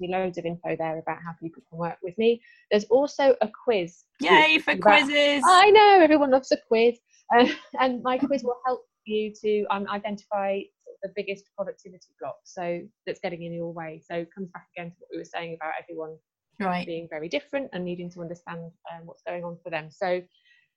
there's 0.00 0.10
loads 0.10 0.38
of 0.38 0.44
info 0.44 0.74
there 0.76 0.98
about 0.98 1.18
how 1.24 1.32
people 1.40 1.62
can 1.68 1.78
work 1.78 1.98
with 2.02 2.16
me. 2.18 2.42
There's 2.70 2.84
also 2.84 3.36
a 3.40 3.48
quiz. 3.64 4.04
Yay 4.20 4.58
for 4.58 4.72
about, 4.72 5.02
quizzes! 5.02 5.42
I 5.46 5.70
know 5.70 6.00
everyone 6.02 6.30
loves 6.30 6.50
a 6.50 6.56
quiz, 6.56 6.98
uh, 7.36 7.46
and 7.80 8.02
my 8.02 8.18
quiz 8.18 8.42
will 8.42 8.58
help 8.64 8.82
you 9.04 9.32
to 9.42 9.64
um, 9.70 9.86
identify 9.88 10.60
the 11.02 11.12
biggest 11.14 11.44
productivity 11.56 12.08
block. 12.20 12.36
So 12.44 12.80
that's 13.06 13.20
getting 13.20 13.44
in 13.44 13.52
your 13.52 13.72
way. 13.72 14.02
So 14.08 14.16
it 14.16 14.28
comes 14.34 14.50
back 14.50 14.66
again 14.76 14.90
to 14.90 14.96
what 14.98 15.08
we 15.12 15.18
were 15.18 15.24
saying 15.24 15.54
about 15.54 15.72
everyone 15.80 16.16
right. 16.60 16.86
being 16.86 17.06
very 17.08 17.28
different 17.28 17.70
and 17.72 17.84
needing 17.84 18.10
to 18.12 18.20
understand 18.20 18.60
um, 18.92 19.06
what's 19.06 19.22
going 19.22 19.44
on 19.44 19.58
for 19.62 19.70
them. 19.70 19.90
So 19.90 20.22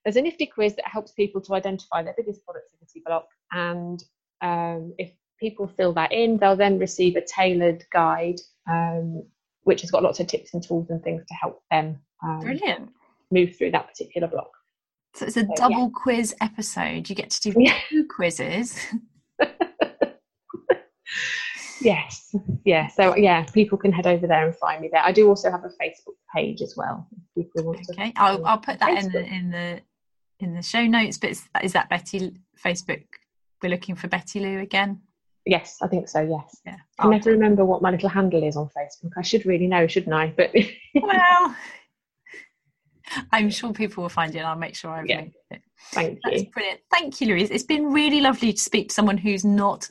there's 0.04 0.16
a 0.16 0.22
nifty 0.22 0.46
quiz 0.46 0.76
that 0.76 0.86
helps 0.86 1.12
people 1.12 1.40
to 1.42 1.54
identify 1.54 2.02
their 2.02 2.14
biggest 2.16 2.44
productivity 2.44 3.02
block. 3.04 3.26
And 3.52 4.02
um, 4.40 4.94
if 4.98 5.12
people 5.38 5.66
fill 5.66 5.92
that 5.94 6.12
in, 6.12 6.38
they'll 6.38 6.56
then 6.56 6.78
receive 6.78 7.16
a 7.16 7.24
tailored 7.24 7.84
guide, 7.92 8.40
um, 8.68 9.24
which 9.64 9.80
has 9.82 9.90
got 9.90 10.02
lots 10.02 10.20
of 10.20 10.26
tips 10.26 10.54
and 10.54 10.62
tools 10.62 10.90
and 10.90 11.02
things 11.02 11.22
to 11.26 11.34
help 11.34 11.62
them 11.70 11.98
um, 12.22 12.40
Brilliant. 12.40 12.90
move 13.30 13.56
through 13.56 13.72
that 13.72 13.88
particular 13.88 14.28
block. 14.28 14.50
So 15.14 15.26
it's 15.26 15.36
a 15.36 15.40
so, 15.40 15.52
double 15.56 15.82
yeah. 15.82 15.88
quiz 15.94 16.34
episode. 16.40 17.08
You 17.08 17.16
get 17.16 17.30
to 17.30 17.50
do 17.50 17.66
two 17.88 18.06
quizzes. 18.06 18.78
yes, 21.80 22.34
yeah. 22.64 22.86
So 22.88 23.16
yeah, 23.16 23.44
people 23.52 23.76
can 23.76 23.92
head 23.92 24.06
over 24.06 24.26
there 24.26 24.46
and 24.46 24.56
find 24.56 24.80
me 24.80 24.88
there. 24.92 25.02
I 25.02 25.12
do 25.12 25.28
also 25.28 25.50
have 25.50 25.64
a 25.64 25.70
Facebook 25.82 26.14
page 26.34 26.62
as 26.62 26.74
well. 26.76 27.08
okay, 27.38 28.12
I'll, 28.16 28.44
I'll 28.46 28.58
put 28.58 28.78
that 28.78 29.02
in 29.02 29.10
the, 29.10 29.24
in 29.24 29.50
the 29.50 29.80
in 30.42 30.54
the 30.54 30.62
show 30.62 30.86
notes. 30.86 31.18
But 31.18 31.30
is, 31.30 31.48
is 31.62 31.72
that 31.72 31.88
Betty 31.88 32.32
Facebook? 32.62 33.04
We're 33.62 33.70
looking 33.70 33.94
for 33.94 34.08
Betty 34.08 34.40
Lou 34.40 34.58
again. 34.60 35.00
Yes, 35.46 35.78
I 35.82 35.88
think 35.88 36.08
so. 36.08 36.20
Yes. 36.20 36.60
Yeah. 36.66 36.76
I 36.98 37.02
can 37.02 37.10
never 37.12 37.30
oh. 37.30 37.32
remember 37.32 37.64
what 37.64 37.82
my 37.82 37.90
little 37.90 38.08
handle 38.08 38.42
is 38.42 38.56
on 38.56 38.68
Facebook. 38.76 39.12
I 39.16 39.22
should 39.22 39.46
really 39.46 39.66
know, 39.66 39.86
shouldn't 39.86 40.14
I? 40.14 40.32
But 40.36 40.54
well, 40.94 41.56
I'm 43.32 43.50
sure 43.50 43.72
people 43.72 44.02
will 44.02 44.08
find 44.08 44.34
it. 44.34 44.38
and 44.38 44.46
I'll 44.46 44.56
make 44.56 44.76
sure 44.76 44.90
I 44.90 45.04
yeah. 45.06 45.24
it. 45.50 45.62
Thank 45.92 46.20
you. 46.24 46.30
That's 46.30 46.42
brilliant. 46.44 46.80
Thank 46.90 47.20
you, 47.20 47.28
Louise. 47.28 47.50
It's 47.50 47.64
been 47.64 47.92
really 47.92 48.20
lovely 48.20 48.52
to 48.52 48.62
speak 48.62 48.88
to 48.88 48.94
someone 48.94 49.16
who's 49.16 49.44
not 49.44 49.90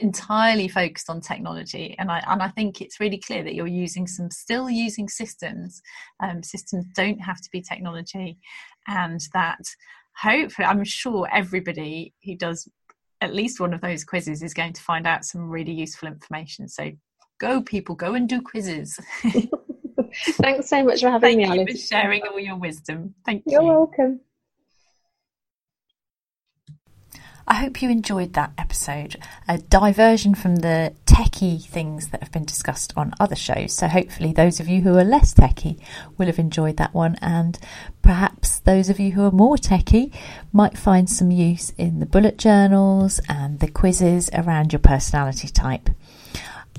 entirely 0.00 0.68
focused 0.68 1.10
on 1.10 1.20
technology 1.20 1.94
and 1.98 2.10
I 2.10 2.22
and 2.26 2.42
I 2.42 2.48
think 2.48 2.80
it's 2.80 3.00
really 3.00 3.18
clear 3.18 3.42
that 3.44 3.54
you're 3.54 3.66
using 3.66 4.06
some 4.06 4.30
still 4.30 4.70
using 4.70 5.08
systems 5.08 5.82
um, 6.22 6.42
systems 6.42 6.86
don't 6.94 7.18
have 7.18 7.40
to 7.40 7.48
be 7.52 7.60
technology 7.60 8.38
and 8.88 9.20
that 9.34 9.60
hopefully 10.16 10.66
I'm 10.66 10.84
sure 10.84 11.28
everybody 11.32 12.14
who 12.24 12.36
does 12.36 12.68
at 13.20 13.34
least 13.34 13.60
one 13.60 13.74
of 13.74 13.80
those 13.80 14.04
quizzes 14.04 14.42
is 14.42 14.54
going 14.54 14.72
to 14.72 14.82
find 14.82 15.06
out 15.06 15.24
some 15.24 15.48
really 15.48 15.72
useful 15.72 16.08
information 16.08 16.68
so 16.68 16.90
go 17.38 17.60
people 17.62 17.94
go 17.94 18.14
and 18.14 18.28
do 18.28 18.40
quizzes 18.40 18.98
thanks 20.40 20.68
so 20.68 20.84
much 20.84 21.00
for 21.00 21.10
having 21.10 21.38
Thank 21.38 21.50
me 21.50 21.58
you 21.58 21.66
for 21.66 21.78
sharing 21.78 22.22
all 22.22 22.40
your 22.40 22.56
wisdom 22.56 23.14
Thank 23.26 23.44
you. 23.46 23.52
You're 23.52 23.62
you. 23.62 23.68
welcome 23.68 24.20
I 27.46 27.54
hope 27.54 27.82
you 27.82 27.90
enjoyed 27.90 28.34
that 28.34 28.52
episode. 28.56 29.16
A 29.48 29.58
diversion 29.58 30.34
from 30.34 30.56
the 30.56 30.94
techie 31.06 31.64
things 31.64 32.08
that 32.08 32.20
have 32.22 32.32
been 32.32 32.44
discussed 32.44 32.92
on 32.96 33.14
other 33.18 33.34
shows. 33.34 33.72
So, 33.72 33.88
hopefully, 33.88 34.32
those 34.32 34.60
of 34.60 34.68
you 34.68 34.82
who 34.82 34.96
are 34.96 35.04
less 35.04 35.34
techie 35.34 35.80
will 36.16 36.26
have 36.26 36.38
enjoyed 36.38 36.76
that 36.76 36.94
one, 36.94 37.16
and 37.20 37.58
perhaps 38.00 38.60
those 38.60 38.88
of 38.88 39.00
you 39.00 39.12
who 39.12 39.24
are 39.24 39.32
more 39.32 39.56
techie 39.56 40.12
might 40.52 40.78
find 40.78 41.10
some 41.10 41.30
use 41.30 41.70
in 41.76 41.98
the 42.00 42.06
bullet 42.06 42.38
journals 42.38 43.20
and 43.28 43.58
the 43.60 43.70
quizzes 43.70 44.30
around 44.32 44.72
your 44.72 44.80
personality 44.80 45.48
type. 45.48 45.90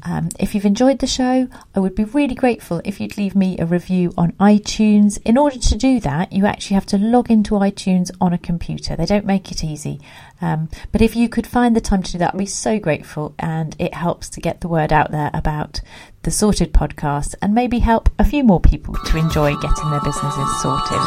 Um, 0.05 0.29
if 0.37 0.53
you've 0.53 0.65
enjoyed 0.65 0.99
the 0.99 1.07
show, 1.07 1.47
I 1.73 1.79
would 1.79 1.95
be 1.95 2.03
really 2.03 2.35
grateful 2.35 2.81
if 2.83 2.99
you'd 2.99 3.17
leave 3.17 3.35
me 3.35 3.57
a 3.57 3.65
review 3.65 4.13
on 4.17 4.33
iTunes. 4.33 5.17
In 5.23 5.37
order 5.37 5.57
to 5.57 5.75
do 5.77 5.99
that, 6.01 6.33
you 6.33 6.45
actually 6.45 6.75
have 6.75 6.85
to 6.87 6.97
log 6.97 7.31
into 7.31 7.53
iTunes 7.55 8.11
on 8.19 8.33
a 8.33 8.37
computer. 8.37 8.95
They 8.95 9.05
don't 9.05 9.25
make 9.25 9.51
it 9.51 9.63
easy. 9.63 10.01
Um, 10.41 10.69
but 10.91 11.01
if 11.01 11.15
you 11.15 11.29
could 11.29 11.47
find 11.47 11.75
the 11.75 11.81
time 11.81 12.03
to 12.03 12.11
do 12.11 12.17
that, 12.17 12.33
I'd 12.33 12.37
be 12.37 12.45
so 12.45 12.79
grateful. 12.79 13.33
And 13.39 13.75
it 13.79 13.93
helps 13.93 14.29
to 14.31 14.41
get 14.41 14.59
the 14.59 14.67
word 14.67 14.91
out 14.91 15.11
there 15.11 15.31
about 15.33 15.79
the 16.23 16.31
Sorted 16.31 16.73
podcast 16.73 17.35
and 17.41 17.53
maybe 17.53 17.79
help 17.79 18.09
a 18.19 18.25
few 18.25 18.43
more 18.43 18.59
people 18.59 18.95
to 18.95 19.17
enjoy 19.17 19.55
getting 19.55 19.89
their 19.89 20.01
businesses 20.01 20.61
sorted. 20.61 20.99